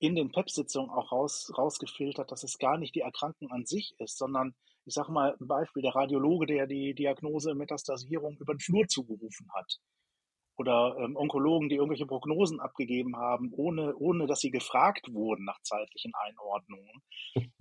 in 0.00 0.16
den 0.16 0.32
PEP-Sitzungen 0.32 0.90
auch 0.90 1.12
raus, 1.12 1.52
rausgefiltert, 1.56 2.32
dass 2.32 2.42
es 2.42 2.58
gar 2.58 2.76
nicht 2.76 2.94
die 2.94 3.02
Erkrankung 3.02 3.50
an 3.52 3.66
sich 3.66 3.94
ist, 3.98 4.18
sondern 4.18 4.54
ich 4.84 4.94
sage 4.94 5.12
mal 5.12 5.36
ein 5.38 5.46
Beispiel, 5.46 5.82
der 5.82 5.94
Radiologe, 5.94 6.46
der 6.46 6.66
die 6.66 6.94
Diagnose 6.94 7.54
Metastasierung 7.54 8.36
über 8.38 8.54
den 8.54 8.60
Flur 8.60 8.86
zugerufen 8.88 9.48
hat 9.54 9.78
oder 10.60 10.94
ähm, 11.00 11.16
Onkologen, 11.16 11.70
die 11.70 11.76
irgendwelche 11.76 12.04
Prognosen 12.04 12.60
abgegeben 12.60 13.16
haben, 13.16 13.50
ohne, 13.56 13.96
ohne 13.96 14.26
dass 14.26 14.40
sie 14.40 14.50
gefragt 14.50 15.08
wurden 15.10 15.46
nach 15.46 15.58
zeitlichen 15.62 16.12
Einordnungen. 16.14 17.02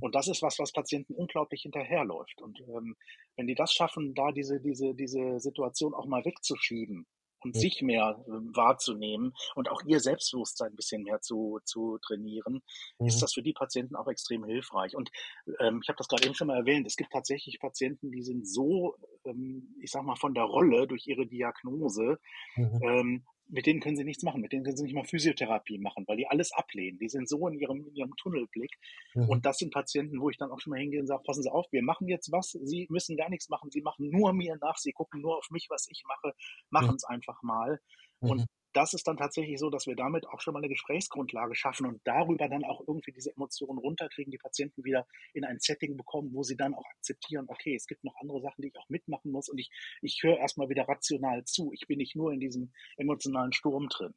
Und 0.01 0.15
das 0.15 0.27
ist 0.27 0.41
was, 0.41 0.59
was 0.59 0.73
Patienten 0.73 1.13
unglaublich 1.13 1.61
hinterherläuft. 1.61 2.41
Und 2.41 2.59
ähm, 2.59 2.97
wenn 3.37 3.47
die 3.47 3.55
das 3.55 3.71
schaffen, 3.73 4.13
da 4.15 4.33
diese, 4.33 4.59
diese, 4.59 4.93
diese 4.95 5.39
Situation 5.39 5.93
auch 5.93 6.07
mal 6.07 6.25
wegzuschieben 6.25 7.07
und 7.41 7.55
ja. 7.55 7.61
sich 7.61 7.81
mehr 7.81 8.23
äh, 8.27 8.31
wahrzunehmen 8.31 9.33
und 9.55 9.69
auch 9.69 9.81
ihr 9.85 9.99
Selbstbewusstsein 9.99 10.71
ein 10.71 10.75
bisschen 10.75 11.03
mehr 11.03 11.21
zu, 11.21 11.59
zu 11.63 11.97
trainieren, 11.99 12.61
mhm. 12.99 13.07
ist 13.07 13.21
das 13.21 13.33
für 13.33 13.43
die 13.43 13.53
Patienten 13.53 13.95
auch 13.95 14.07
extrem 14.07 14.43
hilfreich. 14.43 14.95
Und 14.95 15.11
ähm, 15.59 15.79
ich 15.83 15.89
habe 15.89 15.97
das 15.97 16.07
gerade 16.07 16.25
eben 16.25 16.35
schon 16.35 16.47
mal 16.47 16.57
erwähnt, 16.57 16.87
es 16.87 16.95
gibt 16.95 17.11
tatsächlich 17.11 17.59
Patienten, 17.59 18.11
die 18.11 18.23
sind 18.23 18.47
so, 18.47 18.95
ähm, 19.25 19.75
ich 19.81 19.91
sag 19.91 20.03
mal, 20.03 20.15
von 20.15 20.33
der 20.33 20.43
Rolle 20.43 20.87
durch 20.87 21.07
ihre 21.07 21.25
Diagnose 21.25 22.19
mhm. 22.55 22.79
ähm, 22.83 23.25
mit 23.49 23.65
denen 23.65 23.79
können 23.79 23.97
sie 23.97 24.03
nichts 24.03 24.23
machen, 24.23 24.41
mit 24.41 24.51
denen 24.53 24.63
können 24.63 24.77
sie 24.77 24.83
nicht 24.83 24.93
mal 24.93 25.03
Physiotherapie 25.03 25.79
machen, 25.79 26.05
weil 26.07 26.17
die 26.17 26.27
alles 26.27 26.51
ablehnen. 26.53 26.99
Die 26.99 27.09
sind 27.09 27.27
so 27.27 27.47
in 27.47 27.55
ihrem, 27.59 27.87
in 27.87 27.95
ihrem 27.95 28.15
Tunnelblick. 28.15 28.77
Mhm. 29.15 29.29
Und 29.29 29.45
das 29.45 29.57
sind 29.57 29.73
Patienten, 29.73 30.21
wo 30.21 30.29
ich 30.29 30.37
dann 30.37 30.51
auch 30.51 30.59
schon 30.59 30.71
mal 30.71 30.79
hingehe 30.79 30.99
und 31.01 31.07
sage, 31.07 31.23
passen 31.23 31.43
Sie 31.43 31.51
auf, 31.51 31.65
wir 31.71 31.83
machen 31.83 32.07
jetzt 32.07 32.31
was, 32.31 32.51
Sie 32.51 32.87
müssen 32.89 33.17
gar 33.17 33.29
nichts 33.29 33.49
machen, 33.49 33.71
Sie 33.71 33.81
machen 33.81 34.09
nur 34.09 34.33
mir 34.33 34.57
nach, 34.61 34.77
Sie 34.77 34.91
gucken 34.91 35.21
nur 35.21 35.37
auf 35.37 35.49
mich, 35.49 35.67
was 35.69 35.87
ich 35.89 36.03
mache, 36.07 36.33
machen 36.69 36.95
es 36.95 37.03
mhm. 37.09 37.15
einfach 37.15 37.41
mal. 37.41 37.81
Und 38.19 38.41
mhm 38.41 38.45
das 38.73 38.93
ist 38.93 39.07
dann 39.07 39.17
tatsächlich 39.17 39.59
so, 39.59 39.69
dass 39.69 39.87
wir 39.87 39.95
damit 39.95 40.27
auch 40.27 40.41
schon 40.41 40.53
mal 40.53 40.59
eine 40.59 40.69
Gesprächsgrundlage 40.69 41.55
schaffen 41.55 41.85
und 41.85 42.01
darüber 42.03 42.47
dann 42.47 42.63
auch 42.63 42.81
irgendwie 42.87 43.11
diese 43.11 43.31
Emotionen 43.31 43.79
runterkriegen, 43.79 44.31
die 44.31 44.37
Patienten 44.37 44.83
wieder 44.83 45.07
in 45.33 45.45
ein 45.45 45.59
Setting 45.59 45.97
bekommen, 45.97 46.33
wo 46.33 46.43
sie 46.43 46.55
dann 46.55 46.73
auch 46.73 46.85
akzeptieren, 46.97 47.45
okay, 47.47 47.75
es 47.75 47.87
gibt 47.87 48.03
noch 48.03 48.15
andere 48.21 48.41
Sachen, 48.41 48.61
die 48.61 48.69
ich 48.69 48.77
auch 48.77 48.89
mitmachen 48.89 49.31
muss 49.31 49.49
und 49.49 49.57
ich, 49.57 49.71
ich 50.01 50.19
höre 50.23 50.37
erstmal 50.37 50.69
wieder 50.69 50.87
rational 50.87 51.43
zu. 51.45 51.71
Ich 51.73 51.87
bin 51.87 51.97
nicht 51.97 52.15
nur 52.15 52.31
in 52.31 52.39
diesem 52.39 52.71
emotionalen 52.97 53.53
Sturm 53.53 53.87
drin. 53.89 54.13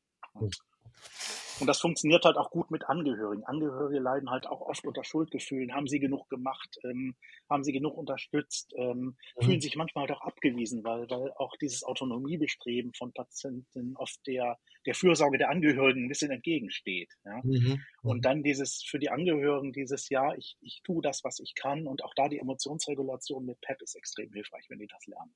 Und 1.61 1.67
das 1.67 1.81
funktioniert 1.81 2.25
halt 2.25 2.37
auch 2.37 2.51
gut 2.51 2.71
mit 2.71 2.89
Angehörigen. 2.89 3.45
Angehörige 3.45 4.01
leiden 4.01 4.31
halt 4.31 4.47
auch 4.47 4.61
oft 4.61 4.85
unter 4.85 5.05
Schuldgefühlen. 5.05 5.75
Haben 5.75 5.87
sie 5.87 6.01
genug 6.01 6.29
gemacht? 6.29 6.79
Ähm, 6.85 7.15
haben 7.49 7.65
sie 7.65 7.73
genug 7.73 7.97
unterstützt? 7.97 8.73
Ähm, 8.77 9.17
mhm. 9.37 9.45
Fühlen 9.45 9.61
sich 9.61 9.77
manchmal 9.77 10.09
halt 10.09 10.19
auch 10.19 10.23
abgewiesen, 10.23 10.85
weil, 10.85 11.09
weil 11.11 11.33
auch 11.37 11.55
dieses 11.61 11.85
Autonomiebestreben 11.85 12.93
von 12.95 13.13
Patienten 13.13 13.95
oft 13.97 14.19
der, 14.27 14.59
der 14.87 14.95
Fürsorge 14.95 15.39
der 15.39 15.51
Angehörigen 15.51 16.05
ein 16.05 16.09
bisschen 16.09 16.31
entgegensteht. 16.31 17.11
Ja? 17.25 17.41
Mhm. 17.43 17.81
Und 18.03 18.19
mhm. 18.19 18.23
dann 18.23 18.43
dieses 18.43 18.83
für 18.83 18.99
die 18.99 19.11
Angehörigen 19.11 19.73
dieses 19.73 20.09
Ja, 20.09 20.35
ich, 20.35 20.57
ich 20.61 20.81
tue 20.85 21.03
das, 21.03 21.23
was 21.25 21.39
ich 21.41 21.55
kann. 21.55 21.87
Und 21.87 22.03
auch 22.05 22.15
da 22.15 22.29
die 22.29 22.39
Emotionsregulation 22.39 23.45
mit 23.45 23.61
PEP 23.61 23.83
ist 23.83 23.95
extrem 23.95 24.33
hilfreich, 24.33 24.67
wenn 24.69 24.79
die 24.79 24.89
das 24.89 25.07
lernen. 25.07 25.35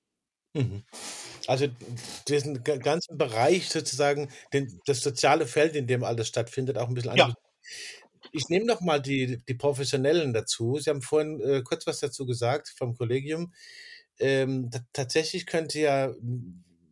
Mhm. 0.56 0.84
Also 1.46 1.68
diesen 2.28 2.64
ganzen 2.64 3.18
Bereich 3.18 3.68
sozusagen, 3.68 4.30
den, 4.52 4.80
das 4.86 5.00
soziale 5.00 5.46
Feld, 5.46 5.76
in 5.76 5.86
dem 5.86 6.02
alles 6.02 6.28
stattfindet, 6.28 6.76
auch 6.78 6.88
ein 6.88 6.94
bisschen 6.94 7.12
anders. 7.12 7.28
Ja. 7.28 7.70
Ich 8.32 8.48
nehme 8.48 8.66
noch 8.66 8.80
mal 8.80 9.00
die, 9.00 9.38
die 9.48 9.54
Professionellen 9.54 10.32
dazu. 10.32 10.78
Sie 10.78 10.90
haben 10.90 11.02
vorhin 11.02 11.40
äh, 11.40 11.62
kurz 11.62 11.86
was 11.86 12.00
dazu 12.00 12.26
gesagt 12.26 12.74
vom 12.76 12.96
Kollegium. 12.96 13.52
Ähm, 14.18 14.70
tatsächlich 14.92 15.46
könnte 15.46 15.78
ja, 15.78 16.12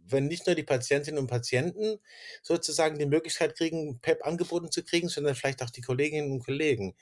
wenn 0.07 0.27
nicht 0.27 0.47
nur 0.47 0.55
die 0.55 0.63
Patientinnen 0.63 1.19
und 1.19 1.27
Patienten 1.27 1.99
sozusagen 2.43 2.99
die 2.99 3.07
Möglichkeit 3.07 3.57
kriegen, 3.57 3.99
PEP 4.01 4.25
angeboten 4.25 4.71
zu 4.71 4.85
kriegen, 4.85 5.09
sondern 5.09 5.35
vielleicht 5.35 5.63
auch 5.63 5.71
die 5.71 5.81
Kolleginnen 5.81 6.31
und 6.31 6.45
Kollegen. 6.45 6.95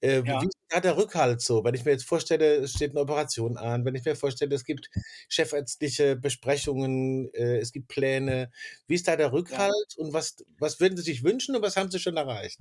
Äh, 0.00 0.22
ja. 0.24 0.40
Wie 0.40 0.48
da 0.68 0.80
der 0.80 0.96
Rückhalt 0.96 1.40
so? 1.40 1.64
Wenn 1.64 1.74
ich 1.74 1.84
mir 1.84 1.92
jetzt 1.92 2.04
vorstelle, 2.04 2.56
es 2.56 2.72
steht 2.72 2.90
eine 2.90 3.00
Operation 3.00 3.56
an, 3.56 3.84
wenn 3.84 3.94
ich 3.94 4.04
mir 4.04 4.16
vorstelle, 4.16 4.54
es 4.54 4.64
gibt 4.64 4.90
chefärztliche 5.28 6.16
Besprechungen, 6.16 7.32
äh, 7.34 7.58
es 7.58 7.72
gibt 7.72 7.88
Pläne. 7.88 8.50
Wie 8.86 8.94
ist 8.94 9.08
da 9.08 9.16
der 9.16 9.32
Rückhalt 9.32 9.74
ja. 9.96 10.04
und 10.04 10.12
was, 10.12 10.44
was 10.58 10.80
würden 10.80 10.96
Sie 10.96 11.04
sich 11.04 11.22
wünschen 11.22 11.56
und 11.56 11.62
was 11.62 11.76
haben 11.76 11.90
Sie 11.90 11.98
schon 11.98 12.16
erreicht? 12.16 12.60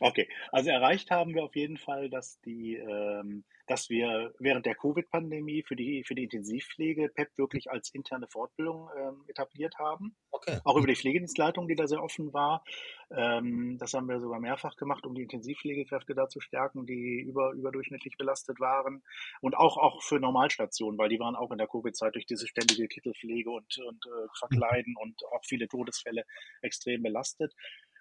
Okay, 0.00 0.28
also 0.50 0.70
erreicht 0.70 1.10
haben 1.10 1.34
wir 1.34 1.44
auf 1.44 1.56
jeden 1.56 1.76
Fall, 1.76 2.10
dass 2.10 2.40
die 2.40 2.76
ähm, 2.76 3.44
dass 3.66 3.88
wir 3.88 4.34
während 4.38 4.66
der 4.66 4.74
Covid-Pandemie 4.74 5.62
für 5.62 5.76
die, 5.76 6.04
für 6.04 6.14
die 6.14 6.24
Intensivpflege 6.24 7.08
PEP 7.08 7.38
wirklich 7.38 7.70
als 7.70 7.90
interne 7.94 8.26
Fortbildung 8.28 8.90
ähm, 8.96 9.24
etabliert 9.28 9.78
haben. 9.78 10.16
Okay. 10.30 10.58
Auch 10.64 10.76
über 10.76 10.86
die 10.86 10.96
Pflegedienstleitung, 10.96 11.68
die 11.68 11.74
da 11.74 11.86
sehr 11.86 12.02
offen 12.02 12.32
war. 12.32 12.64
Ähm, 13.10 13.78
das 13.78 13.94
haben 13.94 14.08
wir 14.08 14.20
sogar 14.20 14.40
mehrfach 14.40 14.76
gemacht, 14.76 15.06
um 15.06 15.14
die 15.14 15.22
Intensivpflegekräfte 15.22 16.14
da 16.14 16.28
zu 16.28 16.40
stärken, 16.40 16.86
die 16.86 17.20
über, 17.20 17.52
überdurchschnittlich 17.52 18.16
belastet 18.16 18.58
waren. 18.60 19.02
Und 19.40 19.56
auch, 19.56 19.76
auch 19.76 20.02
für 20.02 20.18
Normalstationen, 20.18 20.98
weil 20.98 21.08
die 21.08 21.20
waren 21.20 21.36
auch 21.36 21.50
in 21.50 21.58
der 21.58 21.68
Covid-Zeit 21.68 22.14
durch 22.14 22.26
diese 22.26 22.48
ständige 22.48 22.88
Kittelpflege 22.88 23.50
und, 23.50 23.78
und 23.78 24.06
äh, 24.06 24.28
Verkleiden 24.38 24.96
und 25.00 25.18
auch 25.32 25.44
viele 25.46 25.68
Todesfälle 25.68 26.24
extrem 26.62 27.02
belastet. 27.02 27.54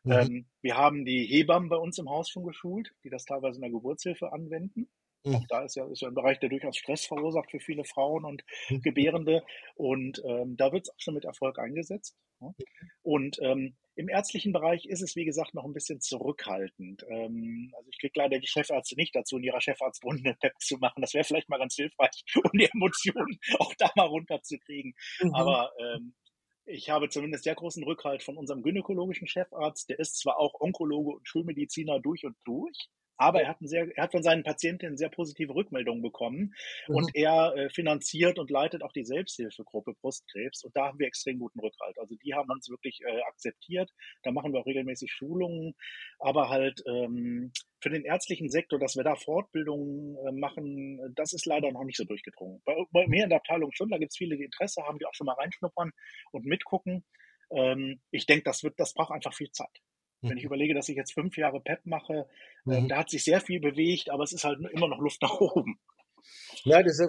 Mhm. 0.03 0.11
Ähm, 0.11 0.45
wir 0.61 0.77
haben 0.77 1.05
die 1.05 1.25
Hebammen 1.25 1.69
bei 1.69 1.77
uns 1.77 1.97
im 1.97 2.09
Haus 2.09 2.29
schon 2.29 2.43
geschult, 2.43 2.93
die 3.03 3.09
das 3.09 3.25
teilweise 3.25 3.57
in 3.57 3.61
der 3.61 3.71
Geburtshilfe 3.71 4.31
anwenden. 4.33 4.89
Mhm. 5.23 5.35
Auch 5.35 5.47
da 5.47 5.63
ist 5.63 5.75
ja, 5.75 5.85
ist 5.85 6.01
ja 6.01 6.07
ein 6.07 6.15
Bereich, 6.15 6.39
der 6.39 6.49
durchaus 6.49 6.77
Stress 6.77 7.05
verursacht 7.05 7.51
für 7.51 7.59
viele 7.59 7.83
Frauen 7.83 8.25
und 8.25 8.43
mhm. 8.69 8.81
Gebärende. 8.81 9.43
Und 9.75 10.21
ähm, 10.25 10.57
da 10.57 10.71
wird 10.71 10.83
es 10.83 10.89
auch 10.89 10.99
schon 10.99 11.13
mit 11.13 11.25
Erfolg 11.25 11.59
eingesetzt. 11.59 12.17
Ja. 12.39 12.53
Und 13.03 13.37
ähm, 13.41 13.75
im 13.95 14.09
ärztlichen 14.09 14.53
Bereich 14.53 14.85
ist 14.85 15.01
es, 15.01 15.15
wie 15.15 15.25
gesagt, 15.25 15.53
noch 15.53 15.65
ein 15.65 15.73
bisschen 15.73 16.01
zurückhaltend. 16.01 17.05
Ähm, 17.09 17.71
also 17.77 17.89
ich 17.91 17.99
kriege 17.99 18.13
leider 18.15 18.39
die 18.39 18.47
Chefärzte 18.47 18.95
nicht 18.95 19.15
dazu, 19.15 19.37
in 19.37 19.43
ihrer 19.43 19.61
Chefarztrunde 19.61 20.23
eine 20.23 20.35
PEP 20.35 20.59
zu 20.59 20.77
machen. 20.77 21.01
Das 21.01 21.13
wäre 21.13 21.23
vielleicht 21.23 21.49
mal 21.49 21.59
ganz 21.59 21.75
hilfreich, 21.75 22.23
um 22.43 22.57
die 22.57 22.69
Emotionen 22.73 23.37
auch 23.59 23.73
da 23.75 23.91
mal 23.95 24.07
runterzukriegen. 24.07 24.95
Mhm. 25.21 25.35
Aber 25.35 25.71
ähm, 25.79 26.15
ich 26.71 26.89
habe 26.89 27.09
zumindest 27.09 27.43
sehr 27.43 27.55
großen 27.55 27.83
Rückhalt 27.83 28.23
von 28.23 28.37
unserem 28.37 28.63
gynäkologischen 28.63 29.27
Chefarzt. 29.27 29.89
Der 29.89 29.99
ist 29.99 30.17
zwar 30.17 30.37
auch 30.37 30.59
Onkologe 30.59 31.11
und 31.11 31.27
Schulmediziner 31.27 31.99
durch 31.99 32.25
und 32.25 32.35
durch, 32.45 32.89
Aber 33.21 33.43
er 33.43 33.49
hat, 33.49 33.57
sehr, 33.59 33.87
er 33.95 34.03
hat 34.03 34.11
von 34.11 34.23
seinen 34.23 34.43
Patientinnen 34.43 34.97
sehr 34.97 35.09
positive 35.09 35.53
Rückmeldungen 35.53 36.01
bekommen 36.01 36.55
mhm. 36.87 36.95
und 36.95 37.11
er 37.13 37.55
äh, 37.55 37.69
finanziert 37.69 38.39
und 38.39 38.49
leitet 38.49 38.81
auch 38.81 38.91
die 38.91 39.05
Selbsthilfegruppe 39.05 39.93
Brustkrebs 39.93 40.63
und 40.63 40.75
da 40.75 40.87
haben 40.87 40.97
wir 40.97 41.05
extrem 41.05 41.37
guten 41.37 41.59
Rückhalt. 41.59 41.99
Also 41.99 42.15
die 42.15 42.33
haben 42.33 42.49
uns 42.49 42.67
wirklich 42.67 43.01
äh, 43.01 43.21
akzeptiert. 43.21 43.91
Da 44.23 44.31
machen 44.31 44.53
wir 44.53 44.61
auch 44.61 44.65
regelmäßig 44.65 45.11
Schulungen, 45.11 45.75
aber 46.17 46.49
halt 46.49 46.81
ähm, 46.87 47.51
für 47.79 47.91
den 47.91 48.05
ärztlichen 48.05 48.49
Sektor, 48.49 48.79
dass 48.79 48.95
wir 48.95 49.03
da 49.03 49.15
Fortbildungen 49.15 50.17
äh, 50.25 50.31
machen, 50.31 51.13
das 51.15 51.33
ist 51.33 51.45
leider 51.45 51.71
noch 51.71 51.83
nicht 51.83 51.97
so 51.97 52.05
durchgedrungen. 52.05 52.63
Bei, 52.65 52.73
bei 52.91 53.07
mir 53.07 53.25
in 53.25 53.29
der 53.29 53.37
Abteilung 53.37 53.71
schon, 53.71 53.89
da 53.89 53.99
gibt 53.99 54.13
es 54.13 54.17
viele, 54.17 54.35
die 54.35 54.45
Interesse 54.45 54.81
haben, 54.81 54.97
die 54.97 55.05
auch 55.05 55.13
schon 55.13 55.25
mal 55.25 55.33
reinschnuppern 55.33 55.91
und 56.31 56.45
mitgucken. 56.45 57.05
Ähm, 57.51 58.01
ich 58.09 58.25
denke, 58.25 58.45
das 58.45 58.63
wird, 58.63 58.79
das 58.79 58.95
braucht 58.95 59.11
einfach 59.11 59.35
viel 59.35 59.51
Zeit. 59.51 59.81
Wenn 60.29 60.37
ich 60.37 60.43
überlege, 60.43 60.73
dass 60.73 60.89
ich 60.89 60.95
jetzt 60.95 61.13
fünf 61.13 61.37
Jahre 61.37 61.59
PEP 61.59 61.85
mache, 61.85 62.27
äh, 62.67 62.81
mhm. 62.81 62.87
da 62.87 62.97
hat 62.97 63.09
sich 63.09 63.23
sehr 63.23 63.41
viel 63.41 63.59
bewegt, 63.59 64.09
aber 64.09 64.23
es 64.23 64.33
ist 64.33 64.43
halt 64.43 64.59
immer 64.71 64.87
noch 64.87 64.99
Luft 64.99 65.21
nach 65.21 65.39
oben. 65.39 65.79
Ja, 66.63 66.83
das 66.83 67.01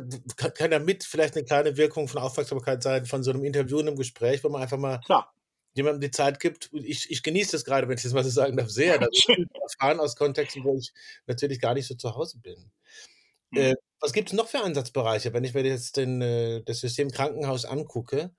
kann 0.54 0.72
ja 0.72 0.78
mit 0.78 1.04
vielleicht 1.04 1.36
eine 1.36 1.44
kleine 1.44 1.76
Wirkung 1.76 2.08
von 2.08 2.22
Aufmerksamkeit 2.22 2.82
sein, 2.82 3.04
von 3.04 3.22
so 3.22 3.30
einem 3.30 3.44
Interview 3.44 3.80
in 3.80 3.88
einem 3.88 3.96
Gespräch, 3.96 4.42
wo 4.42 4.48
man 4.48 4.62
einfach 4.62 4.78
mal 4.78 5.00
Klar. 5.04 5.34
jemandem 5.74 6.00
die 6.00 6.10
Zeit 6.10 6.40
gibt. 6.40 6.70
Ich, 6.72 7.10
ich 7.10 7.22
genieße 7.22 7.52
das 7.52 7.64
gerade, 7.64 7.88
wenn 7.88 7.96
ich 7.96 8.02
das 8.02 8.14
mal 8.14 8.24
so 8.24 8.30
sagen 8.30 8.56
darf, 8.56 8.70
sehr. 8.70 8.98
Das 8.98 9.10
ist 9.12 9.28
erfahren 9.60 10.00
aus 10.00 10.16
Kontexten, 10.16 10.64
wo 10.64 10.76
ich 10.76 10.92
natürlich 11.26 11.60
gar 11.60 11.74
nicht 11.74 11.86
so 11.86 11.94
zu 11.94 12.14
Hause 12.14 12.38
bin. 12.38 12.70
Mhm. 13.50 13.58
Äh, 13.58 13.74
was 14.00 14.12
gibt 14.12 14.30
es 14.30 14.34
noch 14.34 14.48
für 14.48 14.60
Ansatzbereiche, 14.60 15.32
wenn 15.32 15.44
ich 15.44 15.54
mir 15.54 15.64
jetzt 15.64 15.96
den, 15.96 16.22
äh, 16.22 16.62
das 16.64 16.80
System 16.80 17.10
Krankenhaus 17.10 17.64
angucke? 17.64 18.34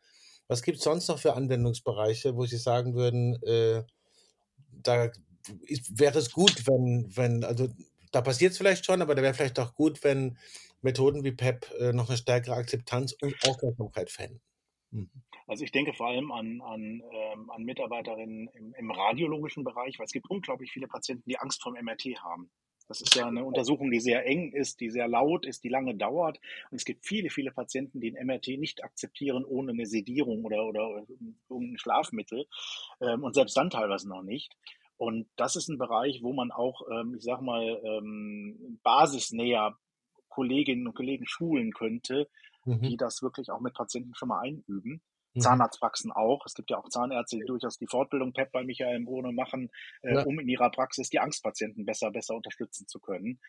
Was 0.47 0.62
gibt 0.62 0.79
es 0.79 0.83
sonst 0.83 1.07
noch 1.07 1.19
für 1.19 1.36
Anwendungsbereiche, 1.36 2.36
wo 2.36 2.45
Sie 2.45 2.57
sagen 2.57 2.95
würden, 2.95 3.41
äh, 3.43 3.83
da 4.84 5.12
wäre 5.89 6.19
es 6.19 6.32
gut, 6.32 6.67
wenn, 6.67 7.12
wenn, 7.15 7.43
also 7.43 7.69
da 8.12 8.22
passiert 8.22 8.52
es 8.52 8.58
vielleicht 8.58 8.86
schon, 8.86 9.02
aber 9.02 9.15
da 9.15 9.22
wäre 9.22 9.34
vielleicht 9.34 9.60
auch 9.60 9.74
gut, 9.76 10.04
wenn 10.04 10.38
Methoden 10.82 11.24
wie 11.24 11.32
PEP 11.32 11.72
äh, 11.80 11.93
noch 11.93 12.10
eine 12.10 12.17
stärkere 12.17 12.56
Akzeptanz 12.56 13.13
und 13.22 13.36
Aufmerksamkeit 13.48 14.10
fänden. 14.10 14.41
Mhm. 14.91 15.10
Also 15.48 15.63
ich 15.63 15.72
denke 15.72 15.93
vor 15.93 16.08
allem 16.08 16.32
an, 16.32 16.62
an, 16.62 17.04
ähm, 17.12 17.50
an 17.50 17.63
Mitarbeiterinnen 17.63 18.48
im, 18.54 18.74
im, 18.78 18.91
radiologischen 18.91 19.63
Bereich, 19.63 20.00
weil 20.00 20.06
es 20.06 20.13
gibt 20.13 20.30
unglaublich 20.30 20.72
viele 20.72 20.88
Patienten, 20.88 21.30
die 21.30 21.38
Angst 21.38 21.62
vor 21.62 21.74
dem 21.74 21.84
MRT 21.84 22.24
haben. 22.24 22.50
Das 22.93 23.01
ist 23.01 23.15
ja 23.15 23.25
eine 23.25 23.43
Untersuchung, 23.43 23.89
die 23.89 23.99
sehr 23.99 24.23
eng 24.27 24.51
ist, 24.51 24.79
die 24.79 24.91
sehr 24.91 25.08
laut 25.08 25.47
ist, 25.47 25.63
die 25.63 25.69
lange 25.69 25.95
dauert. 25.95 26.39
Und 26.69 26.75
es 26.75 26.86
gibt 26.86 27.08
viele, 27.08 27.32
viele 27.32 27.51
Patienten, 27.51 27.99
die 27.99 28.15
ein 28.15 28.27
MRT 28.27 28.49
nicht 28.60 28.84
akzeptieren 28.84 29.45
ohne 29.45 29.71
eine 29.71 29.88
Sedierung 29.88 30.45
oder, 30.45 30.63
oder 30.63 31.03
irgendein 31.49 31.79
Schlafmittel. 31.79 32.45
Ähm, 33.01 33.23
und 33.23 33.34
selbst 33.34 33.58
dann 33.58 33.71
teilweise 33.71 34.08
noch 34.08 34.21
nicht. 34.21 34.56
Und 34.97 35.27
das 35.38 35.56
ist 35.56 35.69
ein 35.69 35.79
Bereich, 35.79 36.21
wo 36.21 36.34
man 36.34 36.51
auch, 36.51 36.84
ähm, 36.91 37.15
ich 37.17 37.23
sag 37.23 37.41
mal, 37.41 37.82
ähm, 37.84 38.79
basisnäher 38.84 39.75
Kolleginnen 40.29 40.86
und 40.86 40.93
Kollegen 40.93 41.25
schulen 41.25 41.73
könnte, 41.73 42.29
mhm. 42.63 42.82
die 42.84 42.97
das 42.97 43.23
wirklich 43.23 43.49
auch 43.49 43.60
mit 43.60 43.73
Patienten 43.73 44.13
schon 44.13 44.29
mal 44.29 44.41
einüben. 44.41 45.01
Mhm. 45.34 45.41
Zahnarztpraxen 45.41 46.12
auch. 46.12 46.46
Es 46.46 46.54
gibt 46.54 46.69
ja 46.69 46.78
auch 46.78 46.89
Zahnärzte, 46.89 47.38
die 47.38 47.46
durchaus 47.46 47.78
die 47.78 47.88
Fortbildung 47.88 48.34
PEP 48.34 48.52
bei 48.52 48.63
Michael 48.63 49.04
Bohne 49.04 49.32
machen, 49.32 49.69
äh, 50.02 50.15
ja. 50.15 50.24
um 50.24 50.39
in 50.39 50.48
ihrer 50.48 50.69
Praxis 50.69 51.10
die 51.10 51.19
Angstpatienten 51.19 51.86
besser, 51.86 52.12
besser 52.12 52.36
unterstützen 52.36 52.88
zu 52.88 53.00
können. 53.00 53.39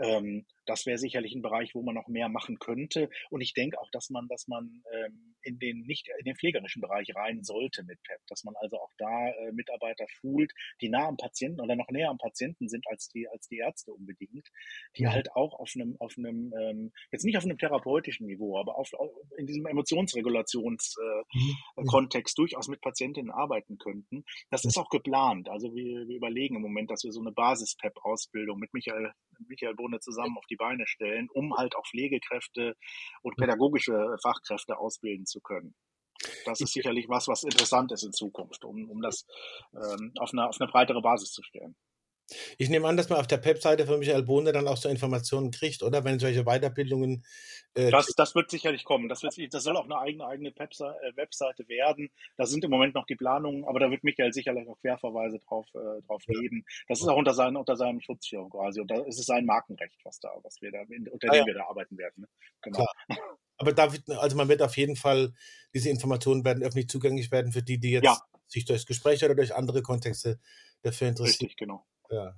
Ähm, 0.00 0.46
das 0.68 0.86
wäre 0.86 0.98
sicherlich 0.98 1.34
ein 1.34 1.42
Bereich, 1.42 1.74
wo 1.74 1.82
man 1.82 1.94
noch 1.94 2.08
mehr 2.08 2.28
machen 2.28 2.58
könnte. 2.58 3.08
Und 3.30 3.40
ich 3.40 3.54
denke 3.54 3.80
auch, 3.80 3.88
dass 3.90 4.10
man, 4.10 4.28
dass 4.28 4.48
man 4.48 4.82
ähm, 4.92 5.34
in 5.42 5.58
den 5.58 5.80
nicht 5.82 6.08
in 6.18 6.24
den 6.24 6.36
pflegerischen 6.36 6.82
Bereich 6.82 7.14
rein 7.14 7.42
sollte 7.42 7.84
mit 7.84 8.02
PEP, 8.02 8.20
dass 8.28 8.44
man 8.44 8.54
also 8.56 8.78
auch 8.78 8.92
da 8.98 9.28
äh, 9.28 9.50
Mitarbeiter 9.52 10.04
schult, 10.08 10.52
die 10.80 10.90
nah 10.90 11.08
am 11.08 11.16
Patienten 11.16 11.60
oder 11.60 11.74
noch 11.74 11.88
näher 11.88 12.10
am 12.10 12.18
Patienten 12.18 12.68
sind 12.68 12.86
als 12.88 13.08
die 13.08 13.26
als 13.28 13.48
die 13.48 13.56
Ärzte 13.58 13.92
unbedingt, 13.92 14.48
die 14.96 15.04
mhm. 15.04 15.12
halt 15.12 15.34
auch 15.34 15.58
auf 15.58 15.72
einem 15.74 15.96
auf 16.00 16.14
einem 16.18 16.52
ähm, 16.58 16.92
jetzt 17.10 17.24
nicht 17.24 17.38
auf 17.38 17.44
einem 17.44 17.58
therapeutischen 17.58 18.26
Niveau, 18.26 18.58
aber 18.58 18.76
auf, 18.76 18.92
auf 18.94 19.10
in 19.38 19.46
diesem 19.46 19.66
Emotionsregulationskontext 19.66 22.38
äh, 22.38 22.40
mhm. 22.40 22.42
durchaus 22.42 22.68
mit 22.68 22.82
Patientinnen 22.82 23.30
arbeiten 23.30 23.78
könnten. 23.78 24.24
Das 24.50 24.64
ist 24.64 24.76
auch 24.76 24.90
geplant. 24.90 25.48
Also 25.48 25.74
wir, 25.74 26.06
wir 26.06 26.16
überlegen 26.16 26.56
im 26.56 26.62
Moment, 26.62 26.90
dass 26.90 27.04
wir 27.04 27.12
so 27.12 27.20
eine 27.20 27.32
Basis-PEP-Ausbildung 27.32 28.58
mit 28.58 28.74
Michael 28.74 29.12
Michael 29.46 29.74
Bohne 29.88 30.00
zusammen 30.00 30.36
auf 30.36 30.46
die 30.46 30.56
Beine 30.56 30.86
stellen, 30.86 31.28
um 31.32 31.56
halt 31.56 31.74
auch 31.76 31.86
Pflegekräfte 31.86 32.76
und 33.22 33.36
pädagogische 33.36 34.16
Fachkräfte 34.22 34.78
ausbilden 34.78 35.26
zu 35.26 35.40
können. 35.40 35.74
Das 36.44 36.60
ist 36.60 36.72
sicherlich 36.72 37.08
was, 37.08 37.28
was 37.28 37.44
interessant 37.44 37.92
ist 37.92 38.02
in 38.02 38.12
Zukunft, 38.12 38.64
um, 38.64 38.90
um 38.90 39.00
das 39.00 39.24
ähm, 39.72 40.12
auf, 40.18 40.32
eine, 40.32 40.48
auf 40.48 40.60
eine 40.60 40.70
breitere 40.70 41.00
Basis 41.00 41.30
zu 41.30 41.42
stellen. 41.42 41.76
Ich 42.58 42.68
nehme 42.68 42.86
an, 42.86 42.96
dass 42.96 43.08
man 43.08 43.18
auf 43.18 43.26
der 43.26 43.38
PEP-Seite 43.38 43.86
von 43.86 43.98
Michael 43.98 44.22
Bohne 44.22 44.52
dann 44.52 44.68
auch 44.68 44.76
so 44.76 44.88
Informationen 44.88 45.50
kriegt, 45.50 45.82
oder? 45.82 46.04
Wenn 46.04 46.18
solche 46.18 46.44
Weiterbildungen. 46.44 47.24
Äh, 47.74 47.90
das, 47.90 48.08
das 48.16 48.34
wird 48.34 48.50
sicherlich 48.50 48.84
kommen. 48.84 49.08
Das, 49.08 49.22
wird, 49.22 49.34
das 49.52 49.62
soll 49.62 49.76
auch 49.76 49.84
eine 49.84 49.98
eigene, 49.98 50.26
eigene 50.26 50.50
äh, 50.50 51.16
Webseite 51.16 51.68
werden. 51.68 52.10
Da 52.36 52.46
sind 52.46 52.64
im 52.64 52.70
Moment 52.70 52.94
noch 52.94 53.06
die 53.06 53.16
Planungen, 53.16 53.64
aber 53.64 53.80
da 53.80 53.90
wird 53.90 54.04
Michael 54.04 54.32
sicherlich 54.32 54.68
auch 54.68 54.78
Querverweise 54.80 55.38
drauf, 55.48 55.66
äh, 55.74 56.02
drauf 56.06 56.22
geben. 56.26 56.64
Das 56.88 57.00
ist 57.00 57.08
auch 57.08 57.16
unter, 57.16 57.34
sein, 57.34 57.56
unter 57.56 57.76
seinem 57.76 58.00
Schutzschirm 58.00 58.50
quasi. 58.50 58.80
Und 58.80 58.90
da 58.90 59.02
ist 59.04 59.18
es 59.18 59.26
sein 59.26 59.46
Markenrecht, 59.46 59.98
was 60.04 60.20
da, 60.20 60.30
was 60.42 60.60
wir 60.60 60.70
da, 60.70 60.80
unter 61.10 61.28
ah, 61.28 61.32
dem 61.32 61.40
ja. 61.40 61.46
wir 61.46 61.54
da 61.54 61.66
arbeiten 61.66 61.96
werden. 61.96 62.22
Ne? 62.22 62.28
Genau. 62.62 62.78
Klar. 62.78 63.18
Aber 63.58 63.72
da 63.72 63.92
wird, 63.92 64.08
also 64.10 64.36
man 64.36 64.48
wird 64.48 64.62
auf 64.62 64.76
jeden 64.76 64.96
Fall, 64.96 65.34
diese 65.74 65.90
Informationen 65.90 66.44
werden 66.44 66.62
öffentlich 66.62 66.88
zugänglich 66.88 67.32
werden 67.32 67.52
für 67.52 67.62
die, 67.62 67.78
die 67.78 67.90
jetzt 67.90 68.04
ja. 68.04 68.18
sich 68.46 68.64
durch 68.64 68.86
Gespräche 68.86 69.26
oder 69.26 69.34
durch 69.34 69.54
andere 69.54 69.82
Kontexte 69.82 70.38
dafür 70.82 71.08
interessieren. 71.08 71.48
Richtig, 71.48 71.56
genau. 71.56 71.84
Ja. 72.10 72.34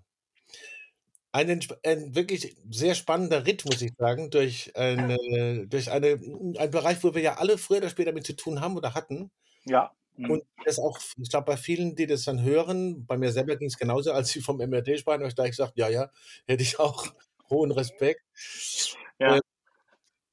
Ein, 1.33 1.61
ein 1.85 2.15
wirklich 2.17 2.57
sehr 2.69 2.97
spannender 2.97 3.47
Ritt, 3.47 3.65
muss 3.65 3.81
ich 3.83 3.93
sagen, 3.97 4.31
durch, 4.31 4.75
eine, 4.77 5.67
durch 5.69 5.91
eine, 5.91 6.09
einen 6.09 6.71
Bereich, 6.71 7.05
wo 7.05 7.15
wir 7.15 7.23
ja 7.23 7.37
alle 7.37 7.57
früher 7.57 7.79
oder 7.79 7.89
später 7.91 8.11
damit 8.11 8.27
zu 8.27 8.35
tun 8.35 8.61
haben 8.61 8.77
oder 8.77 8.95
hatten. 8.95 9.31
Ja. 9.65 9.93
Mhm. 10.17 10.31
Und 10.31 10.45
das 10.65 10.79
auch, 10.79 10.99
ich 11.17 11.31
glaube, 11.31 11.47
bei 11.47 11.57
vielen, 11.57 11.95
die 11.95 12.07
das 12.07 12.25
dann 12.25 12.43
hören, 12.43 13.07
bei 13.07 13.17
mir 13.17 13.31
selber 13.31 13.57
ging 13.57 13.69
es 13.69 13.79
genauso, 13.79 14.13
als 14.13 14.31
sie 14.31 14.41
vom 14.41 14.59
MRT 14.59 14.99
sprachen, 14.99 15.21
habe 15.21 15.29
ich 15.29 15.37
gleich 15.37 15.51
gesagt, 15.51 15.75
ja, 15.77 15.89
ja, 15.89 16.11
hätte 16.47 16.63
ich 16.63 16.81
auch 16.81 17.07
hohen 17.51 17.71
Respekt. 17.71 18.23
Ja. 19.21 19.37
Äh, 19.37 19.41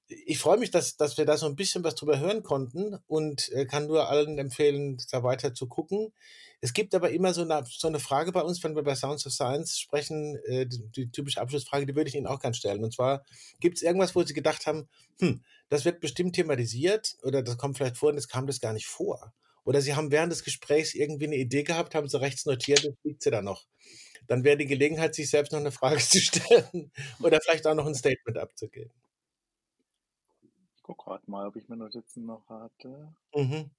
ich 0.07 0.39
freue 0.39 0.57
mich, 0.57 0.71
dass, 0.71 0.95
dass 0.97 1.17
wir 1.17 1.25
da 1.25 1.37
so 1.37 1.45
ein 1.45 1.55
bisschen 1.55 1.83
was 1.83 1.95
drüber 1.95 2.19
hören 2.19 2.43
konnten 2.43 2.97
und 3.07 3.51
äh, 3.51 3.65
kann 3.65 3.87
nur 3.87 4.09
allen 4.09 4.37
empfehlen, 4.37 4.97
da 5.11 5.23
weiter 5.23 5.53
zu 5.53 5.67
gucken. 5.67 6.13
Es 6.59 6.73
gibt 6.73 6.95
aber 6.95 7.11
immer 7.11 7.33
so 7.33 7.41
eine, 7.41 7.63
so 7.67 7.87
eine 7.87 7.99
Frage 7.99 8.31
bei 8.31 8.41
uns, 8.41 8.63
wenn 8.63 8.75
wir 8.75 8.81
bei 8.83 8.95
Sounds 8.95 9.25
of 9.27 9.33
Science 9.33 9.79
sprechen, 9.79 10.37
äh, 10.45 10.65
die, 10.65 10.87
die, 10.89 11.11
typische 11.11 11.39
Abschlussfrage, 11.39 11.85
die 11.85 11.95
würde 11.95 12.09
ich 12.09 12.15
Ihnen 12.15 12.25
auch 12.25 12.39
gerne 12.39 12.55
stellen. 12.55 12.83
Und 12.83 12.93
zwar, 12.93 13.23
gibt 13.59 13.77
es 13.77 13.83
irgendwas, 13.83 14.15
wo 14.15 14.23
Sie 14.23 14.33
gedacht 14.33 14.65
haben, 14.65 14.89
hm, 15.19 15.43
das 15.69 15.85
wird 15.85 15.99
bestimmt 15.99 16.33
thematisiert 16.35 17.15
oder 17.21 17.43
das 17.43 17.57
kommt 17.57 17.77
vielleicht 17.77 17.97
vor 17.97 18.09
und 18.09 18.17
es 18.17 18.27
kam 18.27 18.47
das 18.47 18.59
gar 18.59 18.73
nicht 18.73 18.87
vor? 18.87 19.33
Oder 19.65 19.81
Sie 19.81 19.95
haben 19.95 20.11
während 20.11 20.31
des 20.31 20.43
Gesprächs 20.43 20.95
irgendwie 20.95 21.27
eine 21.27 21.35
Idee 21.35 21.63
gehabt, 21.63 21.93
haben 21.93 22.07
Sie 22.07 22.19
rechts 22.19 22.45
notiert 22.45 22.85
und 22.85 22.97
liegt 23.03 23.21
sie 23.21 23.31
da 23.31 23.41
noch. 23.41 23.65
Dann 24.25 24.43
wäre 24.43 24.57
die 24.57 24.65
Gelegenheit, 24.65 25.13
sich 25.13 25.29
selbst 25.29 25.51
noch 25.51 25.59
eine 25.59 25.71
Frage 25.71 25.97
zu 25.99 26.19
stellen 26.19 26.91
oder 27.21 27.39
vielleicht 27.41 27.67
auch 27.67 27.75
noch 27.75 27.85
ein 27.85 27.95
Statement 27.95 28.37
abzugeben. 28.37 28.93
Ich 30.75 30.83
gucke 30.83 31.03
gerade 31.03 31.29
mal, 31.29 31.47
ob 31.47 31.55
ich 31.55 31.67
mir 31.69 31.77
Notizen 31.77 32.25
noch 32.25 32.47
hatte. 32.49 33.13
Mhm. 33.35 33.69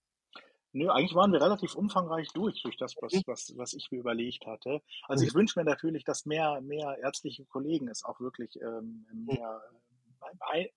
Nö, 0.79 0.91
eigentlich 0.91 1.15
waren 1.15 1.33
wir 1.33 1.41
relativ 1.41 1.75
umfangreich 1.75 2.29
durch, 2.33 2.63
durch 2.63 2.77
das, 2.77 2.95
was, 3.01 3.13
mhm. 3.13 3.23
was, 3.27 3.53
was 3.57 3.75
ich 3.75 3.91
mir 3.91 3.99
überlegt 3.99 4.47
hatte. 4.47 4.81
Also 5.09 5.25
ich 5.25 5.35
mhm. 5.35 5.41
wünsche 5.41 5.59
mir 5.59 5.65
natürlich, 5.65 6.05
dass 6.05 6.25
mehr, 6.25 6.61
mehr 6.61 6.97
ärztliche 7.03 7.45
Kollegen 7.47 7.89
es 7.89 8.05
auch 8.05 8.21
wirklich 8.21 8.57
ähm, 8.63 9.07
mhm. 9.13 9.25
mehr 9.27 9.61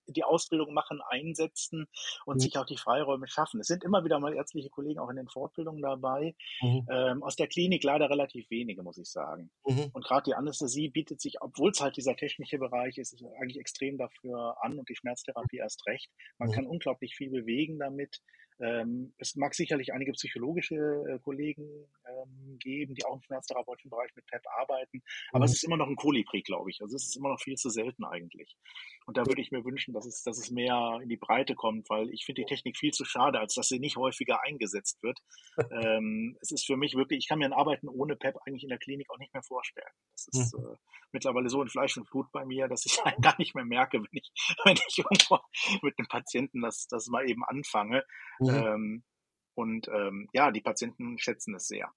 die 0.06 0.24
Ausbildung 0.24 0.72
machen, 0.72 1.00
einsetzen 1.08 1.86
und 2.26 2.36
mhm. 2.36 2.40
sich 2.40 2.56
auch 2.58 2.66
die 2.66 2.76
Freiräume 2.76 3.26
schaffen. 3.26 3.60
Es 3.60 3.66
sind 3.66 3.84
immer 3.84 4.04
wieder 4.04 4.18
mal 4.18 4.34
ärztliche 4.34 4.70
Kollegen 4.70 5.00
auch 5.00 5.10
in 5.10 5.16
den 5.16 5.28
Fortbildungen 5.28 5.82
dabei. 5.82 6.34
Mhm. 6.60 6.86
Ähm, 6.90 7.22
aus 7.22 7.36
der 7.36 7.48
Klinik 7.48 7.84
leider 7.84 8.08
relativ 8.10 8.48
wenige, 8.50 8.82
muss 8.82 8.98
ich 8.98 9.10
sagen. 9.10 9.50
Mhm. 9.66 9.90
Und 9.92 10.04
gerade 10.04 10.24
die 10.24 10.34
Anästhesie 10.34 10.88
bietet 10.88 11.20
sich, 11.20 11.40
obwohl 11.40 11.70
es 11.70 11.80
halt 11.80 11.96
dieser 11.96 12.16
technische 12.16 12.58
Bereich 12.58 12.98
ist, 12.98 13.12
ist 13.12 13.24
eigentlich 13.40 13.58
extrem 13.58 13.98
dafür 13.98 14.56
an 14.62 14.78
und 14.78 14.88
die 14.88 14.96
Schmerztherapie 14.96 15.58
erst 15.58 15.86
recht. 15.86 16.10
Man 16.38 16.50
kann 16.50 16.66
unglaublich 16.66 17.14
viel 17.14 17.30
bewegen 17.30 17.78
damit. 17.78 18.20
Ähm, 18.62 19.12
es 19.18 19.34
mag 19.34 19.54
sicherlich 19.54 19.92
einige 19.92 20.12
psychologische 20.12 20.76
äh, 20.76 21.18
Kollegen 21.18 21.64
ähm, 22.08 22.58
geben, 22.60 22.94
die 22.94 23.04
auch 23.04 23.16
im 23.16 23.22
schmerztherapeutischen 23.22 23.90
Bereich 23.90 24.10
mit 24.14 24.24
PEP 24.26 24.42
arbeiten, 24.56 25.02
aber 25.32 25.40
mhm. 25.40 25.44
es 25.44 25.54
ist 25.54 25.64
immer 25.64 25.76
noch 25.76 25.88
ein 25.88 25.96
Kolibri, 25.96 26.42
glaube 26.42 26.70
ich. 26.70 26.80
Also 26.80 26.94
es 26.94 27.08
ist 27.08 27.16
immer 27.16 27.30
noch 27.30 27.40
viel 27.40 27.56
zu 27.56 27.70
selten 27.70 28.04
eigentlich. 28.04 28.56
Und 29.06 29.16
da 29.16 29.26
würde 29.26 29.42
ich 29.42 29.50
mir 29.50 29.64
wünschen, 29.64 29.92
dass 29.94 30.06
es, 30.06 30.22
dass 30.22 30.38
es 30.38 30.50
mehr 30.50 31.00
in 31.02 31.08
die 31.08 31.16
Breite 31.16 31.56
kommt, 31.56 31.90
weil 31.90 32.08
ich 32.10 32.24
finde 32.24 32.42
die 32.42 32.46
Technik 32.46 32.76
viel 32.76 32.92
zu 32.92 33.04
schade, 33.04 33.40
als 33.40 33.54
dass 33.54 33.68
sie 33.68 33.80
nicht 33.80 33.96
häufiger 33.96 34.42
eingesetzt 34.44 35.02
wird. 35.02 35.18
ähm, 35.72 36.36
es 36.40 36.52
ist 36.52 36.64
für 36.64 36.76
mich 36.76 36.94
wirklich, 36.94 37.18
ich 37.18 37.28
kann 37.28 37.40
mir 37.40 37.46
ein 37.46 37.52
Arbeiten 37.52 37.88
ohne 37.88 38.14
PEP 38.14 38.36
eigentlich 38.46 38.62
in 38.62 38.68
der 38.68 38.78
Klinik 38.78 39.10
auch 39.10 39.18
nicht 39.18 39.34
mehr 39.34 39.42
vorstellen. 39.42 39.92
Das 40.12 40.28
ist 40.28 40.56
mhm. 40.56 40.66
äh, 40.66 40.76
mittlerweile 41.10 41.48
so 41.48 41.62
in 41.62 41.68
Fleisch 41.68 41.96
und 41.96 42.08
Blut 42.08 42.30
bei 42.32 42.44
mir, 42.44 42.68
dass 42.68 42.86
ich 42.86 42.96
gar 43.20 43.34
nicht 43.38 43.54
mehr 43.54 43.64
merke, 43.64 43.98
wenn 43.98 44.08
ich, 44.12 44.30
wenn 44.64 44.76
ich 44.76 45.02
mit 45.82 45.98
einem 45.98 46.08
Patienten 46.08 46.62
das, 46.62 46.86
das 46.88 47.08
mal 47.08 47.28
eben 47.28 47.44
anfange. 47.44 48.04
Mhm. 48.38 48.51
Ähm, 48.56 49.04
und 49.54 49.88
ähm, 49.88 50.28
ja, 50.32 50.50
die 50.50 50.62
Patienten 50.62 51.18
schätzen 51.18 51.54
es 51.54 51.66
sehr. 51.66 51.92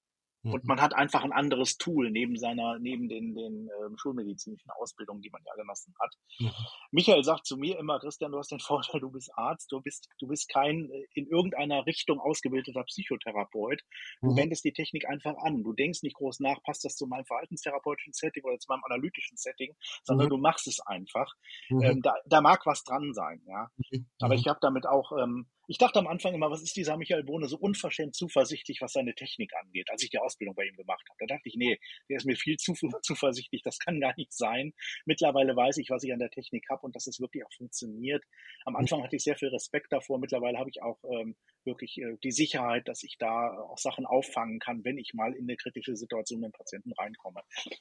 Mhm. 0.46 0.52
Und 0.52 0.64
man 0.64 0.80
hat 0.80 0.94
einfach 0.94 1.24
ein 1.24 1.32
anderes 1.32 1.76
Tool 1.76 2.10
neben 2.10 2.36
seiner, 2.36 2.78
neben 2.78 3.08
den, 3.08 3.34
den 3.34 3.68
äh, 3.68 3.98
schulmedizinischen 3.98 4.70
Ausbildungen, 4.70 5.20
die 5.20 5.30
man 5.30 5.42
ja 5.44 5.54
genossen 5.54 5.94
hat. 6.00 6.14
Mhm. 6.38 6.50
Michael 6.92 7.24
sagt 7.24 7.46
zu 7.46 7.56
mir 7.56 7.78
immer, 7.78 7.98
Christian, 7.98 8.32
du 8.32 8.38
hast 8.38 8.52
den 8.52 8.60
Vorteil, 8.66 9.00
du 9.00 9.10
bist 9.10 9.30
Arzt, 9.36 9.70
du 9.72 9.80
bist, 9.80 10.08
du 10.20 10.28
bist 10.28 10.48
kein 10.48 10.88
äh, 10.90 11.06
in 11.14 11.26
irgendeiner 11.26 11.84
Richtung 11.86 12.20
ausgebildeter 12.20 12.84
Psychotherapeut. 12.84 13.80
Du 14.22 14.32
mhm. 14.32 14.36
wendest 14.36 14.64
die 14.64 14.72
Technik 14.72 15.08
einfach 15.08 15.36
an. 15.38 15.64
Du 15.64 15.72
denkst 15.72 16.02
nicht 16.02 16.16
groß 16.16 16.40
nach, 16.40 16.62
passt 16.62 16.84
das 16.84 16.94
zu 16.94 17.06
meinem 17.06 17.24
verhaltenstherapeutischen 17.24 18.12
Setting 18.12 18.44
oder 18.44 18.58
zu 18.58 18.66
meinem 18.68 18.84
analytischen 18.84 19.36
Setting, 19.36 19.74
sondern 20.04 20.26
mhm. 20.28 20.30
du 20.30 20.36
machst 20.38 20.68
es 20.68 20.80
einfach. 20.80 21.32
Mhm. 21.70 21.82
Ähm, 21.82 22.02
da, 22.02 22.14
da 22.26 22.40
mag 22.40 22.64
was 22.66 22.84
dran 22.84 23.12
sein, 23.14 23.42
ja. 23.46 23.68
Mhm. 23.90 24.06
Aber 24.20 24.34
ich 24.34 24.46
habe 24.46 24.58
damit 24.60 24.86
auch 24.86 25.12
ähm, 25.20 25.48
ich 25.66 25.78
dachte 25.78 25.98
am 25.98 26.06
Anfang 26.06 26.34
immer, 26.34 26.50
was 26.50 26.62
ist 26.62 26.76
dieser 26.76 26.96
Michael 26.96 27.24
Bohne 27.24 27.48
so 27.48 27.56
unverschämt 27.58 28.14
zuversichtlich, 28.14 28.80
was 28.80 28.92
seine 28.92 29.14
Technik 29.14 29.52
angeht, 29.56 29.90
als 29.90 30.02
ich 30.02 30.10
die 30.10 30.18
Ausbildung 30.18 30.54
bei 30.54 30.64
ihm 30.64 30.76
gemacht 30.76 31.04
habe. 31.08 31.16
Da 31.20 31.34
dachte 31.34 31.48
ich, 31.48 31.56
nee, 31.56 31.78
der 32.08 32.18
ist 32.18 32.26
mir 32.26 32.36
viel 32.36 32.56
zu 32.56 32.74
zuversichtlich, 33.02 33.62
das 33.62 33.78
kann 33.78 34.00
gar 34.00 34.14
nicht 34.16 34.32
sein. 34.32 34.72
Mittlerweile 35.04 35.56
weiß 35.56 35.78
ich, 35.78 35.90
was 35.90 36.02
ich 36.04 36.12
an 36.12 36.18
der 36.18 36.30
Technik 36.30 36.66
habe 36.70 36.82
und 36.82 36.94
dass 36.94 37.06
es 37.06 37.20
wirklich 37.20 37.44
auch 37.44 37.52
funktioniert. 37.56 38.24
Am 38.64 38.76
Anfang 38.76 39.02
hatte 39.02 39.16
ich 39.16 39.22
sehr 39.22 39.36
viel 39.36 39.48
Respekt 39.48 39.92
davor. 39.92 40.18
Mittlerweile 40.18 40.58
habe 40.58 40.70
ich 40.70 40.82
auch 40.82 40.98
ähm, 41.04 41.36
wirklich 41.64 41.98
äh, 41.98 42.16
die 42.22 42.32
Sicherheit, 42.32 42.88
dass 42.88 43.02
ich 43.02 43.16
da 43.18 43.58
auch 43.58 43.78
Sachen 43.78 44.06
auffangen 44.06 44.58
kann, 44.58 44.84
wenn 44.84 44.98
ich 44.98 45.14
mal 45.14 45.34
in 45.34 45.44
eine 45.44 45.56
kritische 45.56 45.96
Situation 45.96 46.40
mit 46.40 46.52
dem 46.52 46.58
Patienten 46.58 46.92
reinkomme. 46.92 47.40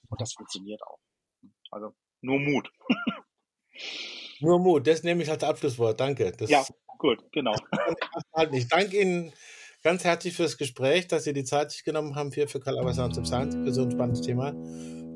Und 0.09 0.21
das 0.21 0.33
funktioniert 0.33 0.81
auch. 0.83 0.99
Also 1.71 1.93
nur 2.21 2.39
Mut. 2.39 2.71
Nur 4.39 4.59
Mut, 4.59 4.85
das 4.87 5.03
nehme 5.03 5.23
ich 5.23 5.29
als 5.29 5.43
Abschlusswort. 5.43 5.99
Danke. 5.99 6.31
Das 6.31 6.49
ja, 6.49 6.65
Gut, 7.05 7.19
genau. 7.31 7.53
Ich 8.51 8.67
danke 8.67 8.99
Ihnen 8.99 9.31
ganz 9.83 10.03
herzlich 10.03 10.35
fürs 10.35 10.57
Gespräch, 10.57 11.07
dass 11.07 11.23
Sie 11.23 11.33
die 11.33 11.43
Zeit 11.43 11.69
sich 11.69 11.83
genommen 11.83 12.15
haben 12.15 12.31
hier 12.31 12.47
für 12.47 12.59
Albert 12.65 12.95
Sounds 12.95 13.19
of 13.19 13.27
Science, 13.27 13.53
für 13.53 13.71
so 13.71 13.83
ein 13.83 13.91
spannendes 13.91 14.21
Thema. 14.21 14.49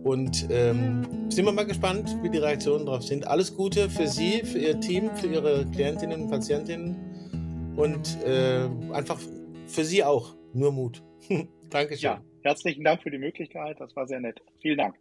Und 0.04 0.48
ähm, 0.52 1.32
sind 1.32 1.46
wir 1.46 1.52
mal 1.52 1.66
gespannt, 1.66 2.16
wie 2.22 2.30
die 2.30 2.38
Reaktionen 2.38 2.86
darauf 2.86 3.02
sind. 3.02 3.26
Alles 3.26 3.56
Gute 3.56 3.90
für 3.90 4.08
Sie, 4.08 4.44
für 4.44 4.60
Ihr 4.60 4.80
Team, 4.80 5.10
für 5.16 5.26
Ihre 5.26 5.66
Klientinnen 5.72 6.22
und 6.22 6.30
Patientinnen 6.30 7.74
und 7.76 8.24
äh, 8.24 8.70
einfach 8.94 9.20
für 9.66 9.84
Sie 9.84 10.04
auch. 10.04 10.36
Nur 10.54 10.72
Mut. 10.72 11.02
Dankeschön. 11.72 12.04
Ja, 12.04 12.22
herzlichen 12.44 12.84
Dank 12.84 13.02
für 13.02 13.10
die 13.10 13.18
Möglichkeit. 13.18 13.80
Das 13.80 13.96
war 13.96 14.06
sehr 14.06 14.20
nett. 14.20 14.40
Vielen 14.62 14.78
Dank. 14.78 14.96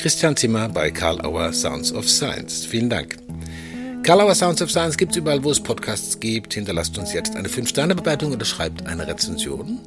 Christian 0.00 0.34
Zimmer 0.34 0.70
bei 0.70 0.90
Karl 0.90 1.20
Auer 1.26 1.52
Sounds 1.52 1.92
of 1.92 2.08
Science. 2.08 2.64
Vielen 2.64 2.88
Dank. 2.88 3.18
Karl 4.02 4.22
Auer 4.22 4.34
Sounds 4.34 4.62
of 4.62 4.70
Science 4.70 4.96
gibt 4.96 5.12
es 5.12 5.18
überall, 5.18 5.44
wo 5.44 5.50
es 5.50 5.60
Podcasts 5.62 6.18
gibt. 6.18 6.54
Hinterlasst 6.54 6.96
uns 6.96 7.12
jetzt 7.12 7.36
eine 7.36 7.48
5-Sterne-Bewertung 7.48 8.32
oder 8.32 8.46
schreibt 8.46 8.86
eine 8.86 9.06
Rezension. 9.06 9.78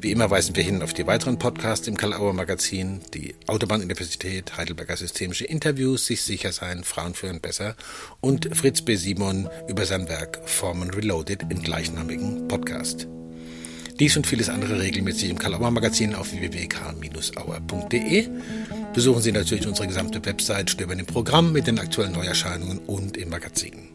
Wie 0.00 0.10
immer 0.10 0.28
weisen 0.28 0.56
wir 0.56 0.64
hin 0.64 0.82
auf 0.82 0.92
die 0.92 1.06
weiteren 1.06 1.38
Podcasts 1.38 1.86
im 1.86 1.96
Karl 1.96 2.14
Auer 2.14 2.32
Magazin, 2.32 3.00
die 3.14 3.36
Autobahn-Universität, 3.46 4.56
Heidelberger 4.56 4.96
Systemische 4.96 5.44
Interviews, 5.44 6.04
sich 6.04 6.22
sicher 6.22 6.50
sein, 6.50 6.82
Frauen 6.82 7.14
führen 7.14 7.40
besser 7.40 7.76
und 8.20 8.48
Fritz 8.56 8.82
B. 8.82 8.96
Simon 8.96 9.48
über 9.68 9.86
sein 9.86 10.08
Werk 10.08 10.40
Formen 10.46 10.90
Reloaded 10.90 11.44
im 11.48 11.62
gleichnamigen 11.62 12.48
Podcast. 12.48 13.06
Dies 14.00 14.16
und 14.16 14.26
vieles 14.26 14.48
andere 14.48 14.80
regelmäßig 14.80 15.30
im 15.30 15.38
Karl-Auer 15.38 15.70
Magazin 15.70 16.16
auf 16.16 16.32
www.karl-auer.de. 16.32 18.28
Besuchen 18.92 19.22
Sie 19.22 19.30
natürlich 19.30 19.66
unsere 19.68 19.86
gesamte 19.86 20.24
Website, 20.24 20.70
stöbern 20.70 20.98
im 20.98 21.06
Programm 21.06 21.52
mit 21.52 21.68
den 21.68 21.78
aktuellen 21.78 22.12
Neuerscheinungen 22.12 22.78
und 22.80 23.16
im 23.16 23.30
Magazin. 23.30 23.88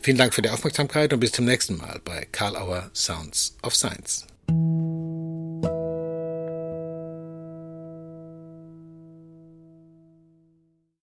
Vielen 0.00 0.18
Dank 0.18 0.34
für 0.34 0.42
die 0.42 0.50
Aufmerksamkeit 0.50 1.14
und 1.14 1.20
bis 1.20 1.32
zum 1.32 1.46
nächsten 1.46 1.78
Mal 1.78 2.00
bei 2.04 2.26
Karl 2.30 2.56
Auer 2.56 2.90
Sounds 2.92 3.56
of 3.62 3.74
Science. 3.74 4.26